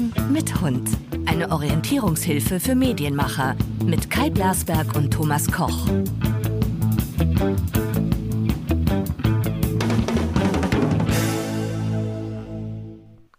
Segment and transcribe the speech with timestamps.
[0.00, 0.88] Hören mit Hund.
[1.26, 5.86] Eine Orientierungshilfe für Medienmacher mit Kai Blasberg und Thomas Koch.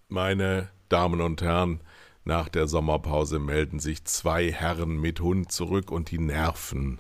[0.09, 1.81] Meine Damen und Herren,
[2.25, 6.99] nach der Sommerpause melden sich zwei Herren mit Hund zurück und die Nerven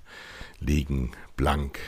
[0.59, 1.79] liegen blank.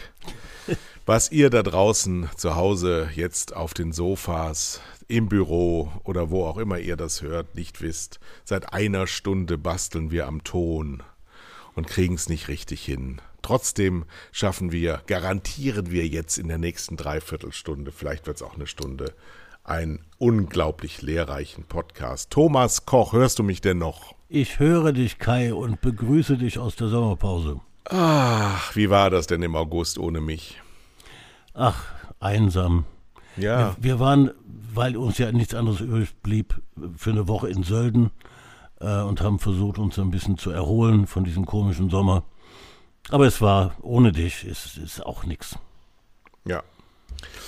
[1.05, 6.57] Was ihr da draußen zu Hause jetzt auf den Sofas, im Büro oder wo auch
[6.57, 11.03] immer ihr das hört, nicht wisst, seit einer Stunde basteln wir am Ton
[11.75, 13.21] und kriegen es nicht richtig hin.
[13.41, 18.67] Trotzdem schaffen wir, garantieren wir jetzt in der nächsten Dreiviertelstunde, vielleicht wird es auch eine
[18.67, 19.13] Stunde,
[19.63, 22.31] einen unglaublich lehrreichen Podcast.
[22.31, 24.15] Thomas Koch, hörst du mich denn noch?
[24.29, 27.59] Ich höre dich, Kai, und begrüße dich aus der Sommerpause.
[27.85, 30.61] Ach, wie war das denn im August ohne mich?
[31.53, 31.85] Ach,
[32.19, 32.85] einsam.
[33.37, 33.75] Ja.
[33.77, 34.31] Wir, wir waren,
[34.73, 36.61] weil uns ja nichts anderes übrig blieb,
[36.95, 38.11] für eine Woche in Sölden
[38.79, 42.23] äh, und haben versucht, uns ein bisschen zu erholen von diesem komischen Sommer.
[43.09, 45.57] Aber es war ohne dich, es ist auch nichts.
[46.45, 46.63] Ja.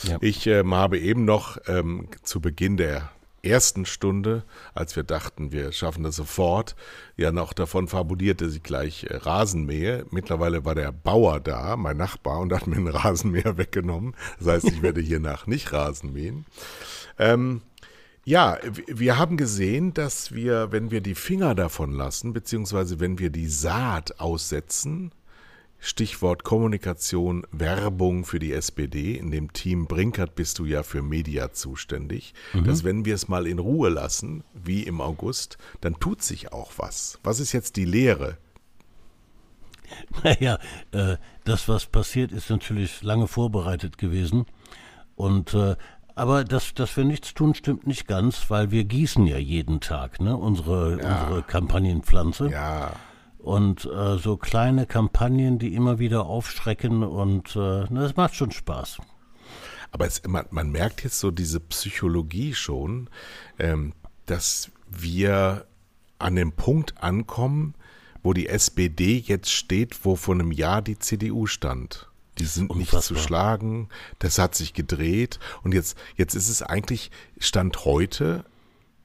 [0.04, 0.18] Ja.
[0.22, 3.09] Ich ähm, habe eben noch ähm, zu Beginn der
[3.46, 4.44] ersten Stunde,
[4.74, 6.76] als wir dachten, wir schaffen das sofort,
[7.18, 10.06] ja noch davon fabuliert, dass ich gleich äh, Rasen mähe.
[10.12, 14.16] Mittlerweile war der Bauer da, mein Nachbar, und hat mir einen Rasenmäher weggenommen.
[14.40, 16.46] Das heißt, ich werde hiernach nicht Rasen mähen.
[17.20, 17.62] Ähm,
[18.26, 23.30] ja, wir haben gesehen, dass wir, wenn wir die Finger davon lassen, beziehungsweise wenn wir
[23.30, 25.12] die Saat aussetzen,
[25.86, 29.16] Stichwort Kommunikation, Werbung für die SPD.
[29.16, 32.33] In dem Team Brinkert bist du ja für Media zuständig.
[32.66, 36.72] Dass wenn wir es mal in Ruhe lassen, wie im August, dann tut sich auch
[36.78, 37.19] was.
[37.23, 38.38] Was ist jetzt die Lehre?
[40.23, 40.58] Naja,
[40.94, 44.47] äh, das, was passiert, ist natürlich lange vorbereitet gewesen.
[45.16, 45.75] Und äh,
[46.16, 50.19] aber dass, dass wir nichts tun, stimmt nicht ganz, weil wir gießen ja jeden Tag,
[50.19, 50.36] ne?
[50.36, 52.50] Unsere, unsere Kampagnenpflanze.
[52.50, 52.94] Ja,
[53.45, 58.97] Und äh, so kleine Kampagnen, die immer wieder aufschrecken und äh, das macht schon Spaß.
[59.91, 63.07] aber es, man, man merkt jetzt so diese Psychologie schon,
[63.59, 63.94] ähm,
[64.25, 65.67] dass wir
[66.17, 67.75] an dem Punkt ankommen,
[68.23, 72.09] wo die SPD jetzt steht, wo vor einem Jahr die CDU stand.
[72.39, 73.19] Die sind nicht zu Unfassbar.
[73.19, 78.44] schlagen, das hat sich gedreht und jetzt, jetzt ist es eigentlich Stand heute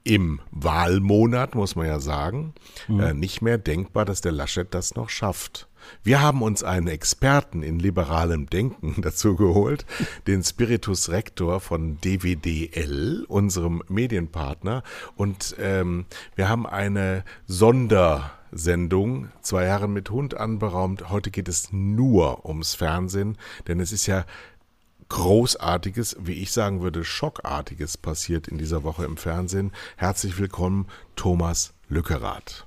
[0.03, 2.53] im Wahlmonat, muss man ja sagen,
[2.89, 5.67] äh, nicht mehr denkbar, dass der Laschet das noch schafft.
[6.03, 9.85] Wir haben uns einen Experten in liberalem Denken dazu geholt,
[10.27, 14.83] den Spiritus Rector von DWDL, unserem Medienpartner.
[15.15, 21.09] Und ähm, wir haben eine Sondersendung, zwei Herren mit Hund anberaumt.
[21.09, 23.37] Heute geht es nur ums Fernsehen,
[23.67, 24.25] denn es ist ja
[25.11, 29.73] Großartiges, wie ich sagen würde, Schockartiges passiert in dieser Woche im Fernsehen.
[29.97, 32.65] Herzlich willkommen, Thomas Lückerath.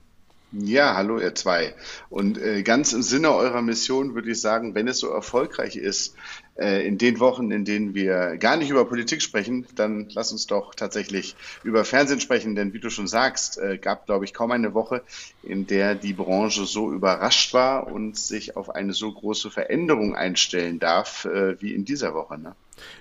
[0.52, 1.74] Ja, hallo ihr zwei.
[2.10, 6.16] Und äh, ganz im Sinne eurer Mission würde ich sagen, wenn es so erfolgreich ist,
[6.56, 10.74] in den Wochen, in denen wir gar nicht über Politik sprechen, dann lass uns doch
[10.74, 11.34] tatsächlich
[11.64, 12.54] über Fernsehen sprechen.
[12.54, 15.02] Denn wie du schon sagst, äh, gab, glaube ich, kaum eine Woche,
[15.42, 20.78] in der die Branche so überrascht war und sich auf eine so große Veränderung einstellen
[20.78, 22.38] darf, äh, wie in dieser Woche.
[22.38, 22.54] Ne?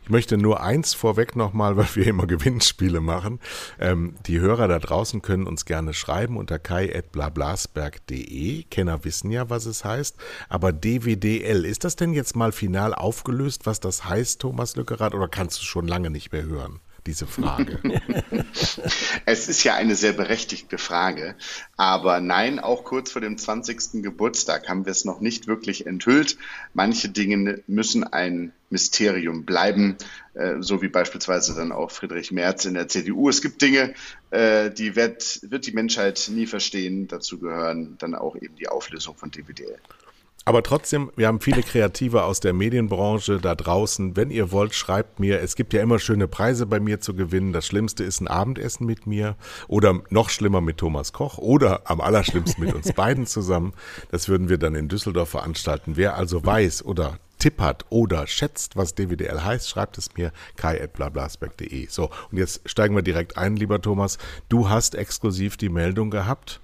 [0.04, 3.40] Ich möchte nur eins vorweg nochmal, weil wir immer Gewinnspiele machen.
[3.80, 8.64] Ähm, die Hörer da draußen können uns gerne schreiben unter kai.blablasberg.de.
[8.64, 10.18] Kenner wissen ja, was es heißt.
[10.50, 15.28] Aber DWDL, ist das denn jetzt mal final aufgelöst, was das heißt, Thomas Lückerath, oder
[15.28, 16.80] kannst du schon lange nicht mehr hören?
[17.06, 17.80] Diese Frage.
[19.26, 21.36] Es ist ja eine sehr berechtigte Frage,
[21.76, 24.04] aber nein, auch kurz vor dem 20.
[24.04, 26.38] Geburtstag haben wir es noch nicht wirklich enthüllt.
[26.74, 29.98] Manche Dinge müssen ein Mysterium bleiben,
[30.34, 33.30] äh, so wie beispielsweise dann auch Friedrich Merz in der CDU.
[33.30, 33.94] Es gibt Dinge,
[34.32, 37.08] äh, die wird, wird die Menschheit nie verstehen.
[37.08, 39.80] Dazu gehören dann auch eben die Auflösung von DWDL.
[40.46, 44.18] Aber trotzdem, wir haben viele Kreative aus der Medienbranche da draußen.
[44.18, 45.40] Wenn ihr wollt, schreibt mir.
[45.40, 47.54] Es gibt ja immer schöne Preise bei mir zu gewinnen.
[47.54, 49.38] Das Schlimmste ist ein Abendessen mit mir
[49.70, 53.74] oder noch schlimmer mit Thomas Koch oder am allerschlimmsten mit uns beiden zusammen.
[54.12, 55.96] Das würden wir dann in Düsseldorf veranstalten.
[55.96, 61.88] Wer also weiß oder tippert oder schätzt, was DWDL heißt, schreibt es mir kai.blablasberg.de.
[61.88, 64.18] So, und jetzt steigen wir direkt ein, lieber Thomas.
[64.50, 66.62] Du hast exklusiv die Meldung gehabt,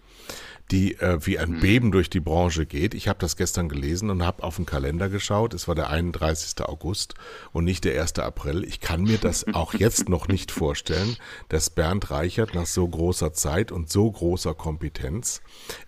[0.71, 2.93] die äh, wie ein Beben durch die Branche geht.
[2.93, 5.53] Ich habe das gestern gelesen und habe auf den Kalender geschaut.
[5.53, 6.63] Es war der 31.
[6.63, 7.15] August
[7.51, 8.19] und nicht der 1.
[8.19, 8.63] April.
[8.63, 11.17] Ich kann mir das auch jetzt noch nicht vorstellen,
[11.49, 15.41] dass Bernd Reichert nach so großer Zeit und so großer Kompetenz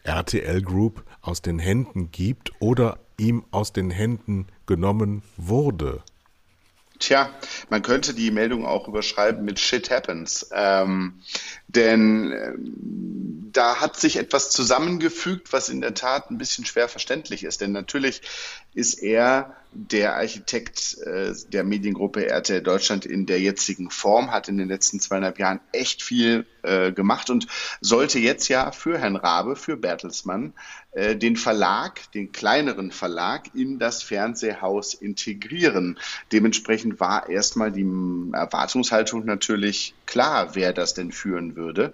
[0.04, 6.04] RTL Group aus den Händen gibt oder ihm aus den Händen genommen wurde.
[7.02, 7.32] Tja,
[7.70, 10.50] Man könnte die Meldung auch überschreiben mit Shit happens.
[10.54, 11.22] Ähm,
[11.68, 13.21] denn ähm,
[13.52, 17.62] da hat sich etwas zusammengefügt, was in der Tat ein bisschen schwer verständlich ist.
[17.62, 18.22] Denn natürlich
[18.74, 24.58] ist er der Architekt äh, der Mediengruppe RTL Deutschland in der jetzigen Form, hat in
[24.58, 27.48] den letzten zweieinhalb Jahren echt viel äh, gemacht und
[27.80, 30.54] sollte jetzt ja für Herrn Rabe, für Bertelsmann,
[30.92, 35.98] äh, den Verlag, den kleineren Verlag in das Fernsehhaus integrieren.
[36.34, 37.88] Dementsprechend war erstmal die
[38.34, 41.94] Erwartungshaltung natürlich klar, wer das denn führen würde.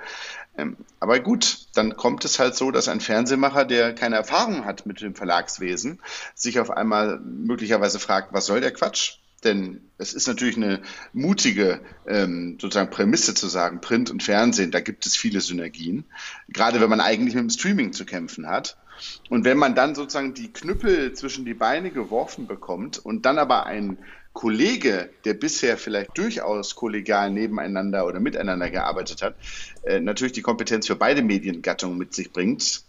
[0.57, 4.86] Ähm, aber gut, dann kommt es halt so, dass ein Fernsehmacher, der keine Erfahrung hat
[4.86, 6.00] mit dem Verlagswesen,
[6.33, 9.19] sich auf einmal möglicherweise fragt, was soll der Quatsch?
[9.44, 10.81] Denn es ist natürlich eine
[11.13, 16.06] mutige ähm, sozusagen Prämisse zu sagen, Print und Fernsehen, da gibt es viele Synergien,
[16.50, 18.77] gerade wenn man eigentlich mit dem Streaming zu kämpfen hat.
[19.30, 23.68] Und wenn man dann sozusagen die Knüppel zwischen die Beine geworfen bekommt und dann aber
[23.68, 24.00] ein
[24.38, 29.36] Kollege, der bisher vielleicht durchaus kollegial nebeneinander oder miteinander gearbeitet hat,
[29.81, 32.84] äh, natürlich die Kompetenz für beide Mediengattungen mit sich bringt,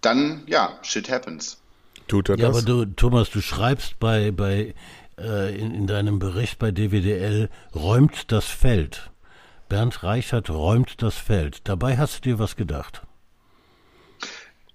[0.00, 1.60] dann ja, shit happens.
[2.06, 2.58] Tut er ja, das?
[2.58, 4.74] aber du, Thomas, du schreibst bei, bei
[5.18, 9.10] äh, in, in deinem Bericht bei DWDL, räumt das Feld.
[9.68, 11.62] Bernd Reichert räumt das Feld.
[11.64, 13.02] Dabei hast du dir was gedacht.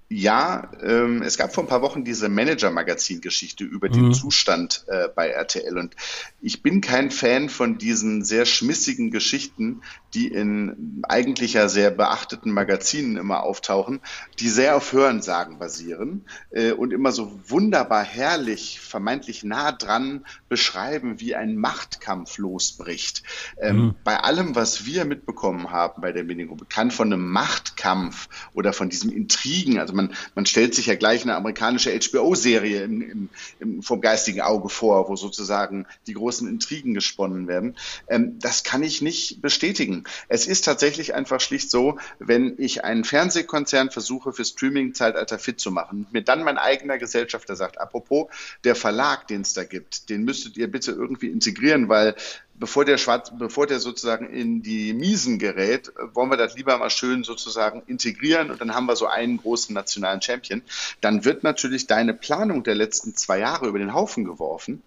[0.09, 3.93] Ja, ähm, es gab vor ein paar Wochen diese Manager-Magazin-Geschichte über mhm.
[3.93, 5.77] den Zustand äh, bei RTL.
[5.77, 5.95] Und
[6.41, 9.81] ich bin kein Fan von diesen sehr schmissigen Geschichten,
[10.13, 14.01] die in eigentlich ja sehr beachteten Magazinen immer auftauchen,
[14.39, 21.19] die sehr auf Hörensagen basieren äh, und immer so wunderbar herrlich, vermeintlich nah dran beschreiben,
[21.19, 23.23] wie ein Machtkampf losbricht.
[23.57, 23.95] Ähm, mhm.
[24.03, 28.89] Bei allem, was wir mitbekommen haben bei der Mediengruppe, kann von einem Machtkampf oder von
[28.89, 33.29] diesem Intrigen, also man man, man stellt sich ja gleich eine amerikanische HBO-Serie im, im,
[33.59, 37.75] im, vom geistigen Auge vor, wo sozusagen die großen Intrigen gesponnen werden.
[38.07, 40.03] Ähm, das kann ich nicht bestätigen.
[40.27, 45.71] Es ist tatsächlich einfach schlicht so, wenn ich einen Fernsehkonzern versuche, für Streaming-Zeitalter fit zu
[45.71, 48.27] machen, mir dann mein eigener Gesellschafter sagt, apropos,
[48.63, 52.15] der Verlag, den es da gibt, den müsstet ihr bitte irgendwie integrieren, weil
[52.63, 56.89] bevor der Schwarz, bevor der sozusagen in die Miesen gerät, wollen wir das lieber mal
[56.89, 60.61] schön sozusagen integrieren und dann haben wir so einen großen nationalen Champion.
[61.01, 64.81] Dann wird natürlich deine Planung der letzten zwei Jahre über den Haufen geworfen.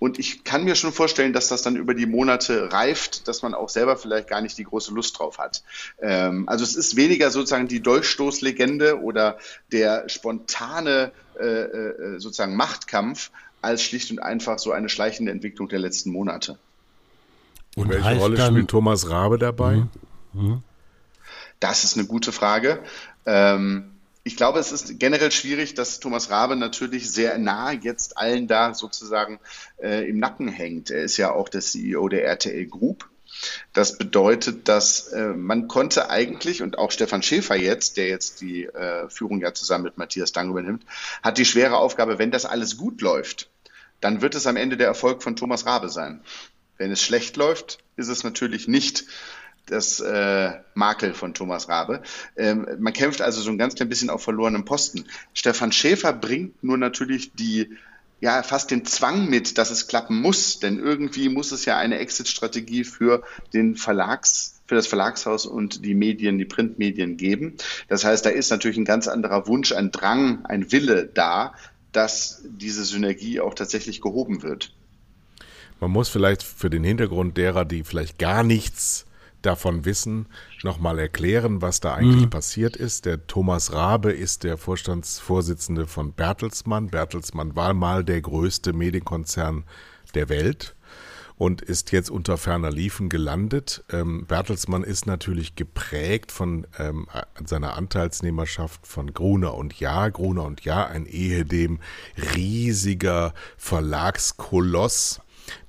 [0.00, 3.54] Und ich kann mir schon vorstellen, dass das dann über die Monate reift, dass man
[3.54, 5.62] auch selber vielleicht gar nicht die große Lust drauf hat.
[6.00, 9.38] Ähm, also es ist weniger sozusagen die Dolchstoßlegende oder
[9.70, 13.30] der spontane äh, äh, sozusagen Machtkampf
[13.60, 16.58] als schlicht und einfach so eine schleichende Entwicklung der letzten Monate.
[17.76, 19.86] Und welche Rolle dann, spielt Thomas Rabe dabei?
[20.32, 20.62] Mh, mh.
[21.60, 22.82] Das ist eine gute Frage.
[23.24, 23.92] Ähm,
[24.24, 28.74] ich glaube, es ist generell schwierig, dass Thomas Rabe natürlich sehr nah jetzt allen da
[28.74, 29.40] sozusagen
[29.82, 30.90] äh, im Nacken hängt.
[30.90, 33.08] Er ist ja auch der CEO der RTL Group.
[33.72, 38.64] Das bedeutet, dass äh, man konnte eigentlich, und auch Stefan Schäfer jetzt, der jetzt die
[38.66, 40.84] äh, Führung ja zusammen mit Matthias Dang übernimmt,
[41.22, 43.50] hat die schwere Aufgabe, wenn das alles gut läuft,
[44.00, 46.22] dann wird es am Ende der Erfolg von Thomas Rabe sein.
[46.78, 49.04] Wenn es schlecht läuft, ist es natürlich nicht
[49.66, 52.02] das äh, Makel von Thomas Rabe.
[52.36, 55.06] Ähm, man kämpft also so ein ganz klein bisschen auf verlorenem Posten.
[55.34, 57.70] Stefan Schäfer bringt nur natürlich die
[58.20, 61.98] ja fast den Zwang mit, dass es klappen muss, denn irgendwie muss es ja eine
[61.98, 67.56] Exit-Strategie für den Verlags für das Verlagshaus und die Medien, die Printmedien geben.
[67.88, 71.54] Das heißt, da ist natürlich ein ganz anderer Wunsch, ein Drang, ein Wille da,
[71.90, 74.72] dass diese Synergie auch tatsächlich gehoben wird.
[75.82, 79.04] Man muss vielleicht für den Hintergrund derer, die vielleicht gar nichts
[79.42, 80.26] davon wissen,
[80.62, 82.30] nochmal erklären, was da eigentlich mhm.
[82.30, 83.04] passiert ist.
[83.04, 86.86] Der Thomas Rabe ist der Vorstandsvorsitzende von Bertelsmann.
[86.86, 89.64] Bertelsmann war mal der größte Medienkonzern
[90.14, 90.76] der Welt
[91.36, 93.82] und ist jetzt unter ferner Liefen gelandet.
[93.90, 97.08] Ähm, Bertelsmann ist natürlich geprägt von ähm,
[97.44, 100.12] seiner Anteilsnehmerschaft von Gruner und Jahr.
[100.12, 101.80] Gruner und Jahr, ein ehedem
[102.36, 105.20] riesiger Verlagskoloss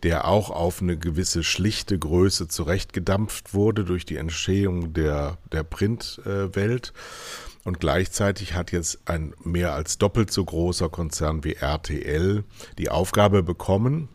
[0.04, 6.94] der auch auf eine gewisse schlichte Größe zurechtgedampft wurde durch die Entstehung der, der Printwelt.
[7.64, 12.44] Und gleichzeitig hat jetzt ein mehr als doppelt so großer Konzern wie RTL
[12.78, 14.10] die Aufgabe bekommen,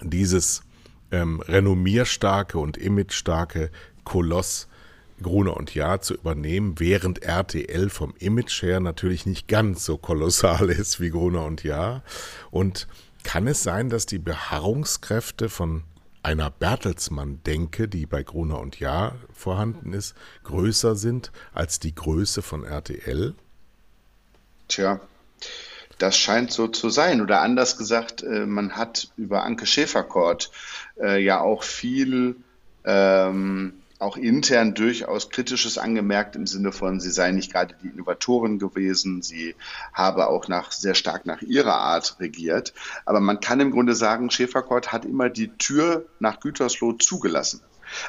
[0.00, 0.62] dieses
[1.10, 3.70] ähm, renommierstarke und imagestarke
[4.04, 4.68] Koloss
[5.22, 10.68] Gruner und Jahr zu übernehmen, während RTL vom Image her natürlich nicht ganz so kolossal
[10.70, 12.02] ist wie Gruner und Jahr.
[12.50, 12.88] Und
[13.24, 15.84] kann es sein, dass die Beharrungskräfte von
[16.22, 20.14] einer Bertelsmann-Denke, die bei Gruner und Jahr vorhanden ist,
[20.44, 23.34] größer sind als die Größe von RTL?
[24.68, 25.00] Tja,
[25.98, 27.20] Das scheint so zu sein.
[27.20, 30.50] Oder anders gesagt, äh, man hat über Anke Schäferkort
[31.00, 32.36] äh, ja auch viel
[32.84, 38.58] ähm, auch intern durchaus Kritisches angemerkt im Sinne von, sie sei nicht gerade die Innovatorin
[38.58, 39.54] gewesen, sie
[39.92, 42.74] habe auch nach, sehr stark nach ihrer Art regiert.
[43.06, 47.60] Aber man kann im Grunde sagen, Schäferkort hat immer die Tür nach Gütersloh zugelassen.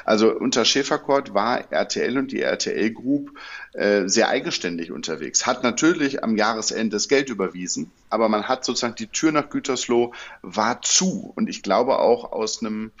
[0.04, 3.38] Also unter Schäferkort war RTL und die RTL Group
[3.72, 5.46] äh, sehr eigenständig unterwegs.
[5.46, 10.12] Hat natürlich am Jahresende das Geld überwiesen, aber man hat sozusagen die Tür nach Gütersloh
[10.42, 11.32] war zu.
[11.36, 12.92] Und ich glaube auch aus einem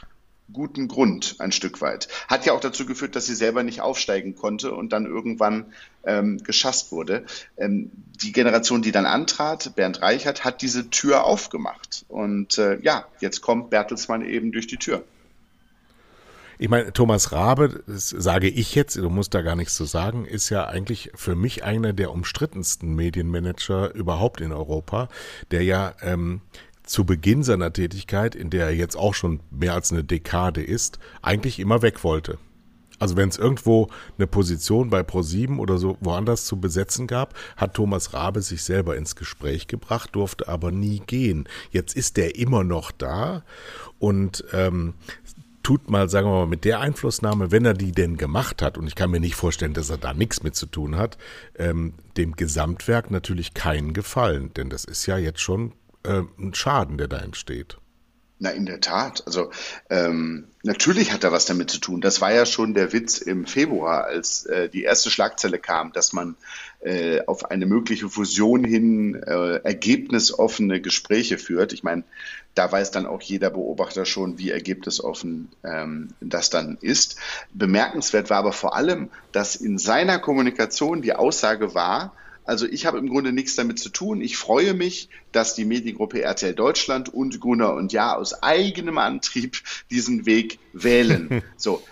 [0.52, 2.08] guten Grund ein Stück weit.
[2.28, 5.72] Hat ja auch dazu geführt, dass sie selber nicht aufsteigen konnte und dann irgendwann
[6.04, 7.24] ähm, geschasst wurde.
[7.56, 7.90] Ähm,
[8.22, 12.04] die Generation, die dann antrat, Bernd Reichert, hat diese Tür aufgemacht.
[12.08, 15.02] Und äh, ja, jetzt kommt Bertelsmann eben durch die Tür.
[16.56, 20.24] Ich meine, Thomas Rabe, das sage ich jetzt, du musst da gar nichts zu sagen,
[20.24, 25.08] ist ja eigentlich für mich einer der umstrittensten Medienmanager überhaupt in Europa,
[25.50, 26.42] der ja ähm,
[26.84, 30.98] zu Beginn seiner Tätigkeit, in der er jetzt auch schon mehr als eine Dekade ist,
[31.22, 32.38] eigentlich immer weg wollte.
[32.98, 37.74] Also wenn es irgendwo eine Position bei ProSieben oder so woanders zu besetzen gab, hat
[37.74, 41.48] Thomas Rabe sich selber ins Gespräch gebracht, durfte aber nie gehen.
[41.70, 43.42] Jetzt ist er immer noch da
[43.98, 44.94] und ähm,
[45.62, 48.86] tut mal, sagen wir mal, mit der Einflussnahme, wenn er die denn gemacht hat, und
[48.86, 51.18] ich kann mir nicht vorstellen, dass er da nichts mit zu tun hat,
[51.58, 54.52] ähm, dem Gesamtwerk natürlich keinen Gefallen.
[54.54, 55.72] Denn das ist ja jetzt schon
[56.04, 57.78] äh, ein Schaden, der da entsteht.
[58.40, 59.22] Na, in der Tat.
[59.26, 59.50] Also
[59.90, 62.00] ähm, natürlich hat er was damit zu tun.
[62.00, 66.12] Das war ja schon der Witz im Februar, als äh, die erste Schlagzeile kam, dass
[66.12, 66.36] man
[66.80, 71.72] äh, auf eine mögliche Fusion hin äh, ergebnisoffene Gespräche führt.
[71.72, 72.02] Ich meine,
[72.56, 77.16] da weiß dann auch jeder Beobachter schon, wie ergebnisoffen ähm, das dann ist.
[77.52, 82.12] Bemerkenswert war aber vor allem, dass in seiner Kommunikation die Aussage war,
[82.44, 84.20] also ich habe im Grunde nichts damit zu tun.
[84.20, 89.62] Ich freue mich, dass die Mediengruppe RTL Deutschland und Gunnar und Ja aus eigenem Antrieb
[89.90, 91.42] diesen Weg wählen.
[91.56, 91.82] so,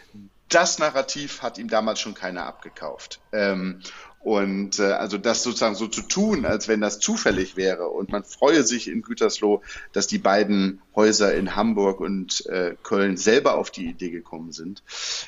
[0.49, 3.21] das Narrativ hat ihm damals schon keiner abgekauft.
[3.33, 3.81] Ähm,
[4.21, 8.23] und äh, also das sozusagen so zu tun, als wenn das zufällig wäre und man
[8.23, 13.73] freue sich in Gütersloh, dass die beiden Häuser in Hamburg und äh, Köln selber auf
[13.73, 14.85] die Idee gekommen sind.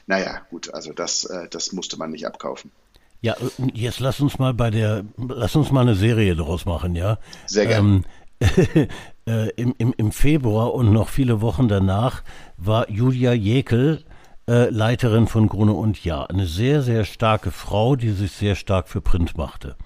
[0.06, 2.70] Naja, gut, also das, äh, das musste man nicht abkaufen.
[3.24, 3.36] Ja,
[3.72, 7.16] jetzt lass uns mal bei der, lass uns mal eine Serie daraus machen, ja?
[7.46, 8.02] Sehr gerne.
[8.38, 8.88] Ähm,
[9.26, 12.22] äh, im, im, Im Februar und noch viele Wochen danach
[12.58, 14.04] war Julia Jekel
[14.46, 16.26] äh, Leiterin von Grune und Ja.
[16.26, 19.76] Eine sehr, sehr starke Frau, die sich sehr stark für Print machte.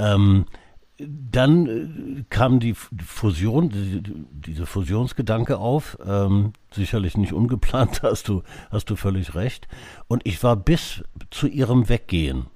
[0.00, 0.46] Ähm,
[0.98, 4.02] dann äh, kam die Fusion, die,
[4.32, 9.68] diese Fusionsgedanke auf, ähm, sicherlich nicht ungeplant, hast du, hast du völlig recht.
[10.08, 12.46] Und ich war bis zu ihrem Weggehen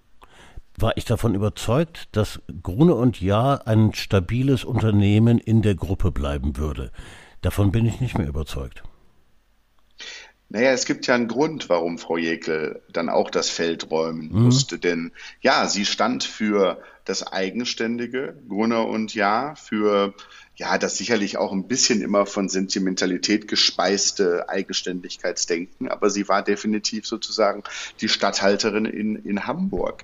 [0.81, 6.57] war ich davon überzeugt, dass Grune und Jahr ein stabiles Unternehmen in der Gruppe bleiben
[6.57, 6.93] würde.
[7.41, 8.83] Davon bin ich nicht mehr überzeugt.
[10.51, 14.45] Naja, es gibt ja einen Grund, warum Frau Jekel dann auch das Feld räumen mhm.
[14.45, 14.79] musste.
[14.79, 20.15] Denn ja, sie stand für das Eigenständige, Grunner und Ja, für
[20.59, 27.07] ja, das sicherlich auch ein bisschen immer von Sentimentalität gespeiste Eigenständigkeitsdenken, aber sie war definitiv
[27.07, 27.63] sozusagen
[28.01, 30.03] die Stadthalterin in, in Hamburg.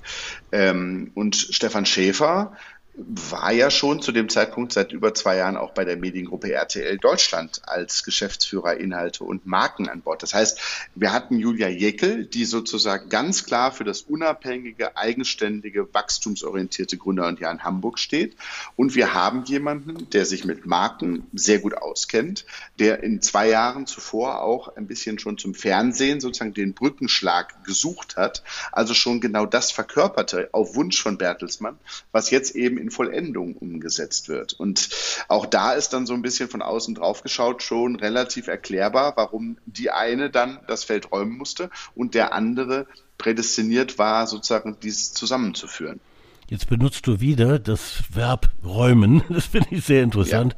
[0.52, 2.56] Ähm, und Stefan Schäfer,
[2.96, 6.96] war ja schon zu dem Zeitpunkt seit über zwei Jahren auch bei der Mediengruppe RTL
[6.98, 10.22] Deutschland als Geschäftsführer Inhalte und Marken an Bord.
[10.22, 10.60] Das heißt,
[10.94, 17.40] wir hatten Julia Jeckel, die sozusagen ganz klar für das unabhängige, eigenständige, wachstumsorientierte Gründer und
[17.40, 18.36] Jahr in Hamburg steht.
[18.76, 22.46] Und wir haben jemanden, der sich mit Marken sehr gut auskennt,
[22.78, 28.16] der in zwei Jahren zuvor auch ein bisschen schon zum Fernsehen sozusagen den Brückenschlag gesucht
[28.16, 28.44] hat.
[28.70, 31.76] Also schon genau das verkörperte auf Wunsch von Bertelsmann,
[32.12, 34.52] was jetzt eben in Vollendung umgesetzt wird.
[34.52, 34.90] Und
[35.28, 39.56] auch da ist dann so ein bisschen von außen drauf geschaut schon relativ erklärbar, warum
[39.64, 42.86] die eine dann das Feld räumen musste und der andere
[43.16, 46.00] prädestiniert war, sozusagen dieses zusammenzuführen.
[46.48, 49.22] Jetzt benutzt du wieder das Verb räumen.
[49.30, 50.54] Das finde ich sehr interessant.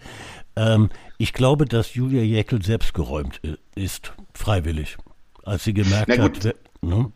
[0.57, 0.75] Ja.
[0.75, 3.41] Ähm, ich glaube, dass Julia Jäckel selbst geräumt
[3.75, 4.97] ist, freiwillig.
[5.45, 7.13] Als sie gemerkt hat, ne?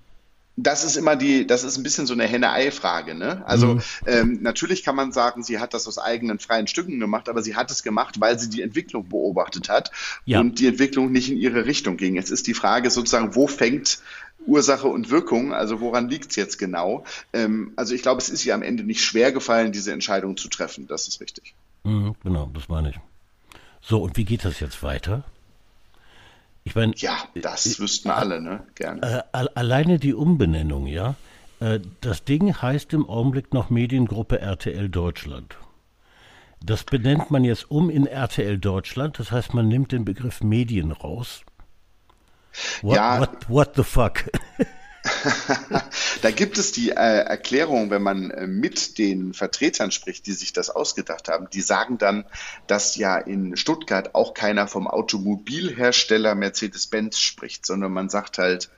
[0.62, 3.14] Das ist immer die, das ist ein bisschen so eine Henne-Ei-Frage.
[3.14, 3.42] Ne?
[3.46, 3.82] Also mhm.
[4.06, 7.56] ähm, natürlich kann man sagen, sie hat das aus eigenen freien Stücken gemacht, aber sie
[7.56, 9.90] hat es gemacht, weil sie die Entwicklung beobachtet hat
[10.24, 10.40] ja.
[10.40, 12.14] und die Entwicklung nicht in ihre Richtung ging.
[12.14, 14.00] Jetzt ist die Frage sozusagen, wo fängt
[14.46, 17.04] Ursache und Wirkung, also woran liegt es jetzt genau?
[17.32, 20.48] Ähm, also ich glaube, es ist ihr am Ende nicht schwer gefallen, diese Entscheidung zu
[20.48, 20.86] treffen.
[20.86, 21.54] Das ist richtig.
[21.84, 22.96] Mhm, genau, das meine ich.
[23.82, 25.24] So, und wie geht das jetzt weiter?
[26.64, 28.66] Ich meine, ja, das äh, wüssten alle, ne?
[28.74, 29.24] Gerne.
[29.32, 31.14] Äh, alleine die Umbenennung, ja.
[31.60, 35.56] Äh, das Ding heißt im Augenblick noch Mediengruppe RTL Deutschland.
[36.62, 39.18] Das benennt man jetzt um in RTL Deutschland.
[39.18, 41.42] Das heißt, man nimmt den Begriff Medien raus.
[42.82, 44.24] What, ja, what, what the fuck?
[46.22, 50.52] da gibt es die äh, Erklärung, wenn man äh, mit den Vertretern spricht, die sich
[50.52, 52.24] das ausgedacht haben, die sagen dann,
[52.66, 58.70] dass ja in Stuttgart auch keiner vom Automobilhersteller Mercedes-Benz spricht, sondern man sagt halt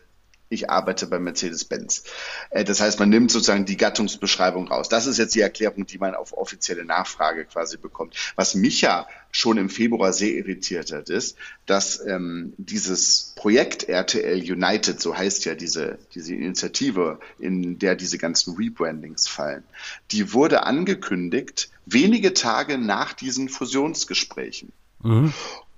[0.53, 2.05] ich arbeite bei Mercedes-Benz.
[2.51, 4.89] Äh, das heißt, man nimmt sozusagen die Gattungsbeschreibung raus.
[4.89, 8.15] Das ist jetzt die Erklärung, die man auf offizielle Nachfrage quasi bekommt.
[8.37, 14.39] Was mich ja schon im Februar sehr irritiert hat, ist, dass ähm, dieses Projekt RTL
[14.39, 19.65] United, so heißt ja diese, diese Initiative, in der diese ganzen Rebrandings fallen,
[20.11, 24.73] die wurde angekündigt wenige Tage nach diesen Fusionsgesprächen.
[25.03, 25.33] Mhm.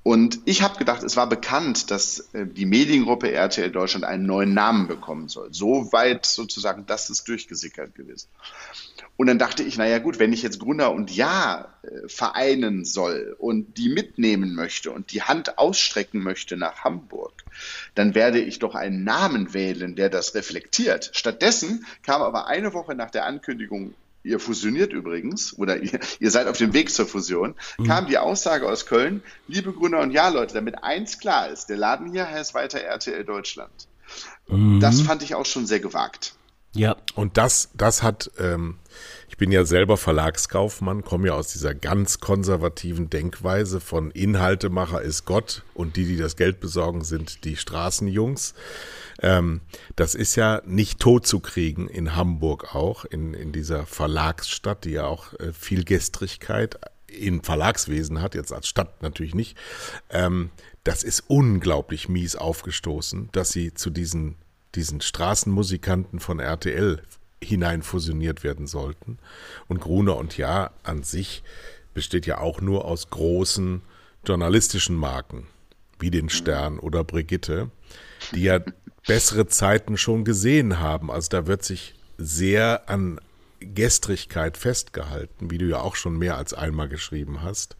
[0.05, 4.53] Und ich habe gedacht, es war bekannt, dass äh, die Mediengruppe RTL Deutschland einen neuen
[4.53, 5.49] Namen bekommen soll.
[5.51, 8.29] So weit sozusagen, das ist durchgesickert gewesen.
[9.17, 13.35] Und dann dachte ich, naja gut, wenn ich jetzt Gruner und Ja äh, vereinen soll
[13.39, 17.33] und die mitnehmen möchte und die Hand ausstrecken möchte nach Hamburg,
[17.95, 21.13] dann werde ich doch einen Namen wählen, der das reflektiert.
[21.15, 23.95] Stattdessen kam aber eine Woche nach der Ankündigung
[24.25, 27.85] ihr fusioniert übrigens, oder ihr, ihr seid auf dem Weg zur Fusion, mhm.
[27.87, 31.77] kam die Aussage aus Köln, liebe Gründer und Ja, Leute, damit eins klar ist, der
[31.77, 33.89] Laden hier heißt weiter RTL Deutschland.
[34.49, 34.81] Mhm.
[34.81, 36.35] Das fand ich auch schon sehr gewagt.
[36.75, 36.97] Ja.
[37.15, 38.79] Und das, das hat, ähm,
[39.29, 45.25] ich bin ja selber Verlagskaufmann, komme ja aus dieser ganz konservativen Denkweise von Inhaltemacher ist
[45.25, 48.55] Gott und die, die das Geld besorgen, sind die Straßenjungs.
[49.21, 49.61] Ähm,
[49.97, 54.93] das ist ja nicht tot zu kriegen in Hamburg auch, in, in dieser Verlagsstadt, die
[54.93, 59.57] ja auch äh, viel Gestrigkeit im Verlagswesen hat, jetzt als Stadt natürlich nicht.
[60.11, 60.51] Ähm,
[60.83, 64.37] das ist unglaublich mies aufgestoßen, dass sie zu diesen,
[64.75, 67.01] diesen Straßenmusikanten von RTL
[67.43, 69.19] hinein fusioniert werden sollten.
[69.69, 71.43] Und Gruner und Ja an sich
[71.95, 73.83] besteht ja auch nur aus großen
[74.27, 75.47] journalistischen Marken,
[75.99, 77.71] wie den Stern oder Brigitte,
[78.35, 78.61] die ja
[79.07, 81.11] bessere Zeiten schon gesehen haben.
[81.11, 83.21] Also da wird sich sehr an
[83.61, 87.77] Gestrigkeit festgehalten, wie du ja auch schon mehr als einmal geschrieben hast.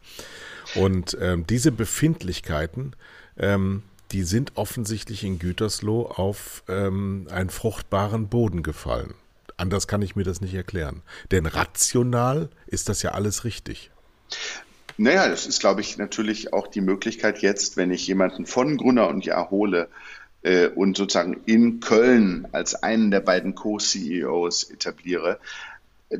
[0.73, 2.95] Und ähm, diese Befindlichkeiten,
[3.37, 9.13] ähm, die sind offensichtlich in Gütersloh auf ähm, einen fruchtbaren Boden gefallen.
[9.57, 11.01] Anders kann ich mir das nicht erklären.
[11.31, 13.91] Denn rational ist das ja alles richtig.
[14.97, 19.07] Naja, das ist, glaube ich, natürlich auch die Möglichkeit jetzt, wenn ich jemanden von Grunner
[19.07, 19.89] und Jahr hole,
[20.45, 25.39] äh, und sozusagen in Köln als einen der beiden Co-CEOs etabliere,
[26.09, 26.19] äh,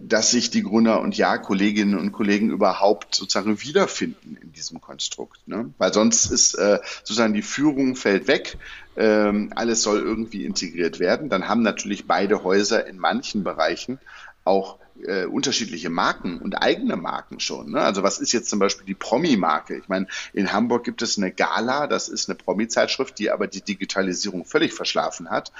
[0.00, 5.48] dass sich die Gründer und Ja-Kolleginnen und Kollegen überhaupt sozusagen wiederfinden in diesem Konstrukt.
[5.48, 5.74] Ne?
[5.78, 8.58] Weil sonst ist äh, sozusagen die Führung fällt weg,
[8.96, 11.28] ähm, alles soll irgendwie integriert werden.
[11.28, 13.98] Dann haben natürlich beide Häuser in manchen Bereichen
[14.44, 17.72] auch äh, unterschiedliche Marken und eigene Marken schon.
[17.72, 17.80] Ne?
[17.80, 19.76] Also was ist jetzt zum Beispiel die Promi-Marke?
[19.76, 23.60] Ich meine, in Hamburg gibt es eine Gala, das ist eine Promi-Zeitschrift, die aber die
[23.60, 25.52] Digitalisierung völlig verschlafen hat.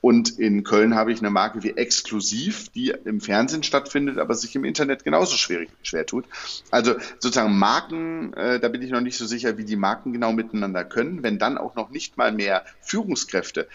[0.00, 4.54] Und in Köln habe ich eine Marke wie Exklusiv, die im Fernsehen stattfindet, aber sich
[4.56, 6.24] im Internet genauso schwierig, schwer tut.
[6.70, 10.32] Also sozusagen Marken, äh, da bin ich noch nicht so sicher, wie die Marken genau
[10.32, 13.68] miteinander können, wenn dann auch noch nicht mal mehr Führungskräfte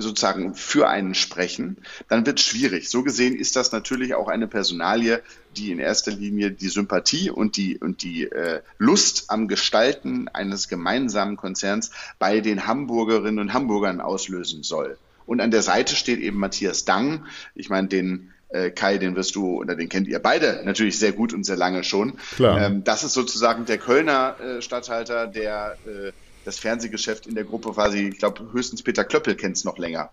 [0.00, 1.76] sozusagen für einen sprechen,
[2.08, 2.88] dann wird es schwierig.
[2.88, 5.22] So gesehen ist das natürlich auch eine Personalie,
[5.56, 10.68] die in erster Linie die Sympathie und die, und die äh, Lust am Gestalten eines
[10.68, 14.98] gemeinsamen Konzerns bei den Hamburgerinnen und Hamburgern auslösen soll.
[15.26, 17.26] Und an der Seite steht eben Matthias Dang.
[17.54, 21.12] Ich meine, den äh, Kai, den wirst du oder den kennt ihr beide natürlich sehr
[21.12, 22.14] gut und sehr lange schon.
[22.36, 22.60] Klar.
[22.60, 26.12] Ähm, das ist sozusagen der Kölner äh, Stadthalter, der äh,
[26.44, 30.10] das Fernsehgeschäft in der Gruppe quasi, ich glaube, höchstens Peter Klöppel kennt es noch länger.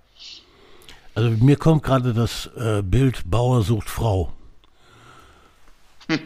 [1.15, 4.31] Also mir kommt gerade das äh, Bild Bauer sucht Frau.
[6.07, 6.19] Hm.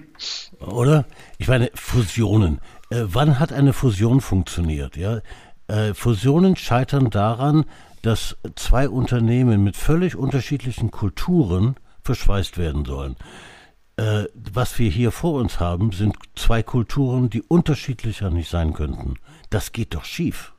[0.60, 1.06] Oder?
[1.38, 2.60] Ich meine, Fusionen.
[2.90, 4.98] Äh, wann hat eine Fusion funktioniert?
[4.98, 5.22] Ja?
[5.68, 7.66] Äh, Fusionen scheitern daran,
[8.02, 13.16] dass zwei Unternehmen mit völlig unterschiedlichen Kulturen verschweißt werden sollen.
[13.96, 19.16] Äh, was wir hier vor uns haben, sind zwei Kulturen, die unterschiedlicher nicht sein könnten.
[19.54, 20.52] Das geht doch schief.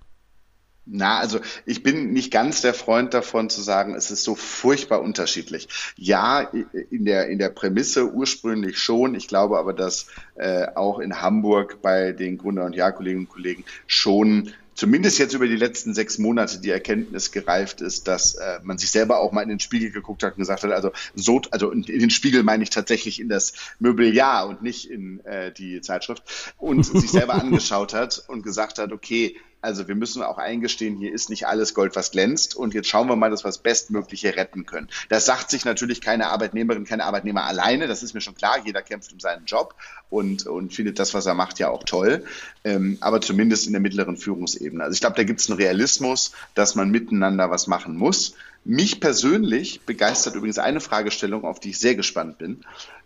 [0.86, 5.00] Na, also ich bin nicht ganz der Freund davon zu sagen, es ist so furchtbar
[5.00, 5.66] unterschiedlich.
[5.96, 9.16] Ja, in der, in der Prämisse ursprünglich schon.
[9.16, 13.64] Ich glaube aber, dass äh, auch in Hamburg bei den Gründer- und Ja-Kolleginnen und Kollegen
[13.88, 18.78] schon zumindest jetzt über die letzten sechs Monate die Erkenntnis gereift ist, dass äh, man
[18.78, 21.70] sich selber auch mal in den Spiegel geguckt hat und gesagt hat, also so, also
[21.70, 26.22] in den Spiegel meine ich tatsächlich in das Möbeljahr und nicht in äh, die Zeitschrift.
[26.58, 31.12] Und sich selber angeschaut hat und gesagt hat, okay, Also wir müssen auch eingestehen, hier
[31.12, 34.36] ist nicht alles Gold, was glänzt und jetzt schauen wir mal, dass wir das Bestmögliche
[34.36, 34.90] retten können.
[35.08, 38.82] Das sagt sich natürlich keine Arbeitnehmerin, keine Arbeitnehmer alleine, das ist mir schon klar, jeder
[38.82, 39.74] kämpft um seinen Job
[40.10, 42.24] und, und findet das, was er macht, ja auch toll,
[42.62, 44.84] ähm, aber zumindest in der mittleren Führungsebene.
[44.84, 48.34] Also ich glaube, da gibt es einen Realismus, dass man miteinander was machen muss.
[48.66, 52.64] Mich persönlich begeistert übrigens eine Fragestellung, auf die ich sehr gespannt bin.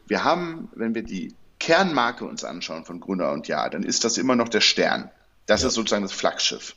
[0.09, 4.19] Wir haben, wenn wir die Kernmarke uns anschauen von Gruner und Ja, dann ist das
[4.19, 5.11] immer noch der Stern.
[5.49, 5.69] Das ja.
[5.69, 6.77] ist sozusagen das Flaggschiff.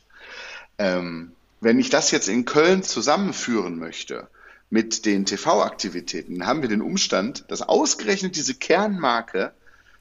[0.78, 4.26] Ähm, wenn ich das jetzt in Köln zusammenführen möchte
[4.70, 9.52] mit den TV-Aktivitäten, dann haben wir den Umstand, dass ausgerechnet diese Kernmarke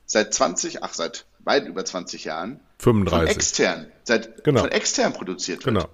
[0.07, 3.19] seit 20, ach seit weit über 20 Jahren 35.
[3.19, 4.62] von extern, seit genau.
[4.62, 5.88] von extern produziert wird.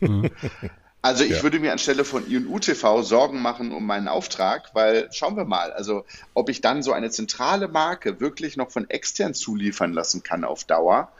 [0.00, 0.30] Genau.
[1.04, 1.42] Also ich ja.
[1.42, 5.72] würde mir anstelle von INU TV Sorgen machen um meinen Auftrag, weil schauen wir mal,
[5.72, 10.44] also ob ich dann so eine zentrale Marke wirklich noch von extern zuliefern lassen kann
[10.44, 11.10] auf Dauer,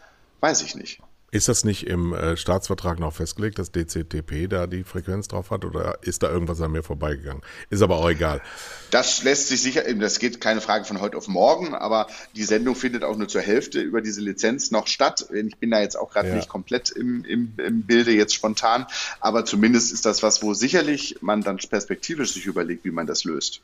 [0.42, 1.00] weiß ich nicht.
[1.34, 5.64] Ist das nicht im äh, Staatsvertrag noch festgelegt, dass DCTP da die Frequenz drauf hat
[5.64, 7.42] oder ist da irgendwas an mir vorbeigegangen?
[7.70, 8.42] Ist aber auch egal.
[8.90, 12.74] Das lässt sich sicher, das geht keine Frage von heute auf morgen, aber die Sendung
[12.74, 15.26] findet auch nur zur Hälfte über diese Lizenz noch statt.
[15.32, 16.34] Ich bin da jetzt auch gerade ja.
[16.34, 18.86] nicht komplett im, im, im Bilde jetzt spontan,
[19.18, 23.24] aber zumindest ist das was, wo sicherlich man dann perspektivisch sich überlegt, wie man das
[23.24, 23.62] löst.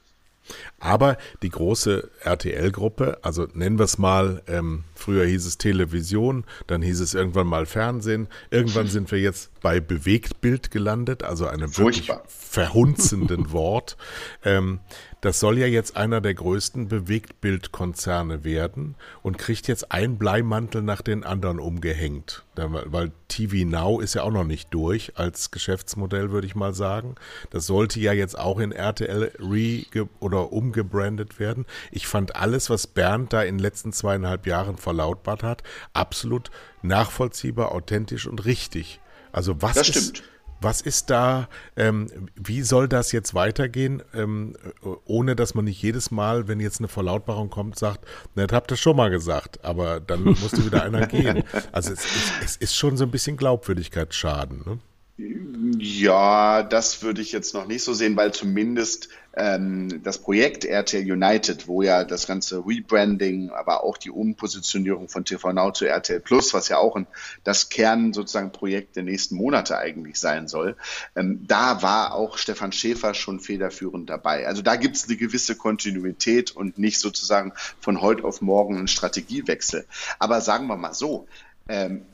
[0.81, 6.83] Aber die große RTL-Gruppe, also nennen wir es mal, ähm, früher hieß es Television, dann
[6.83, 12.19] hieß es irgendwann mal Fernsehen, irgendwann sind wir jetzt bei Bewegtbild gelandet, also einem Furchtbar.
[12.19, 13.97] wirklich verhunzenden Wort.
[14.45, 14.81] Ähm,
[15.21, 21.03] das soll ja jetzt einer der größten Bewegtbildkonzerne werden und kriegt jetzt einen Bleimantel nach
[21.03, 22.45] den anderen umgehängt.
[22.55, 27.17] Weil TV Now ist ja auch noch nicht durch als Geschäftsmodell, würde ich mal sagen.
[27.51, 29.85] Das sollte ja jetzt auch in RTL re
[30.21, 31.67] oder umgebrandet werden.
[31.91, 36.51] Ich fand alles, was Bernd da in den letzten zweieinhalb Jahren verlautbart hat, absolut
[36.83, 39.01] nachvollziehbar, authentisch und richtig.
[39.33, 40.29] Also was das ist, stimmt.
[40.61, 44.57] Was ist da, ähm, wie soll das jetzt weitergehen, ähm,
[45.05, 48.77] ohne dass man nicht jedes Mal, wenn jetzt eine Verlautbarung kommt, sagt, das habt ihr
[48.77, 51.45] schon mal gesagt, aber dann musste wieder einer gehen.
[51.73, 54.63] Also es, es, es, ist schon so ein bisschen Glaubwürdigkeitsschaden.
[54.67, 54.79] Ne?
[55.19, 61.11] Ja, das würde ich jetzt noch nicht so sehen, weil zumindest ähm, das Projekt RTL
[61.11, 66.21] United, wo ja das ganze Rebranding, aber auch die Umpositionierung von TV Now zu RTL
[66.21, 67.09] Plus, was ja auch ein,
[67.43, 70.77] das Kern sozusagen Projekt der nächsten Monate eigentlich sein soll,
[71.17, 74.47] ähm, da war auch Stefan Schäfer schon federführend dabei.
[74.47, 78.89] Also da gibt es eine gewisse Kontinuität und nicht sozusagen von heute auf morgen einen
[78.89, 79.85] Strategiewechsel.
[80.21, 81.27] Aber sagen wir mal so,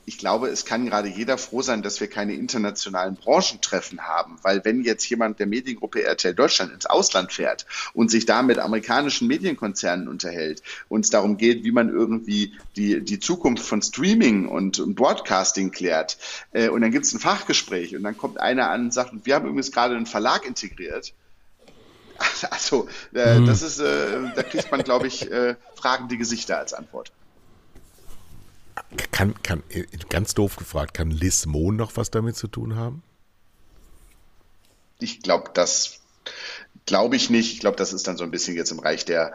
[0.04, 4.64] ich glaube, es kann gerade jeder froh sein, dass wir keine internationalen Branchentreffen haben, weil
[4.64, 9.28] wenn jetzt jemand der Mediengruppe RTL Deutschland ins Ausland fährt und sich da mit amerikanischen
[9.28, 14.80] Medienkonzernen unterhält und es darum geht, wie man irgendwie die, die Zukunft von Streaming und,
[14.80, 16.18] und Broadcasting klärt,
[16.52, 19.36] äh, und dann gibt es ein Fachgespräch und dann kommt einer an und sagt, wir
[19.36, 21.12] haben übrigens gerade einen Verlag integriert,
[22.50, 23.46] also, äh, mhm.
[23.46, 27.12] das ist, äh, da kriegt man, glaube ich, äh, fragende Gesichter als Antwort.
[29.12, 29.62] Kann, kann,
[30.08, 33.02] ganz doof gefragt, kann Liz Mohn noch was damit zu tun haben?
[34.98, 36.00] Ich glaube, das
[36.86, 37.52] glaube ich nicht.
[37.52, 39.34] Ich glaube, das ist dann so ein bisschen jetzt im Reich der,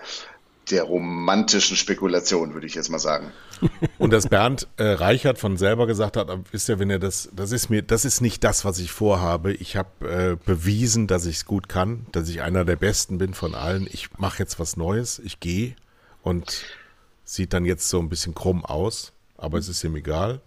[0.71, 3.32] der romantischen Spekulation, würde ich jetzt mal sagen.
[3.97, 7.52] Und dass Bernd äh, Reichert von selber gesagt hat, wisst ihr, wenn ihr das, das
[7.52, 9.54] ist mir, das ist nicht das, was ich vorhabe.
[9.54, 13.34] Ich habe äh, bewiesen, dass ich es gut kann, dass ich einer der Besten bin
[13.34, 13.88] von allen.
[13.91, 15.75] Ich mache jetzt was Neues, ich gehe
[16.23, 16.63] und
[17.23, 20.41] sieht dann jetzt so ein bisschen krumm aus aber es ist ihm egal.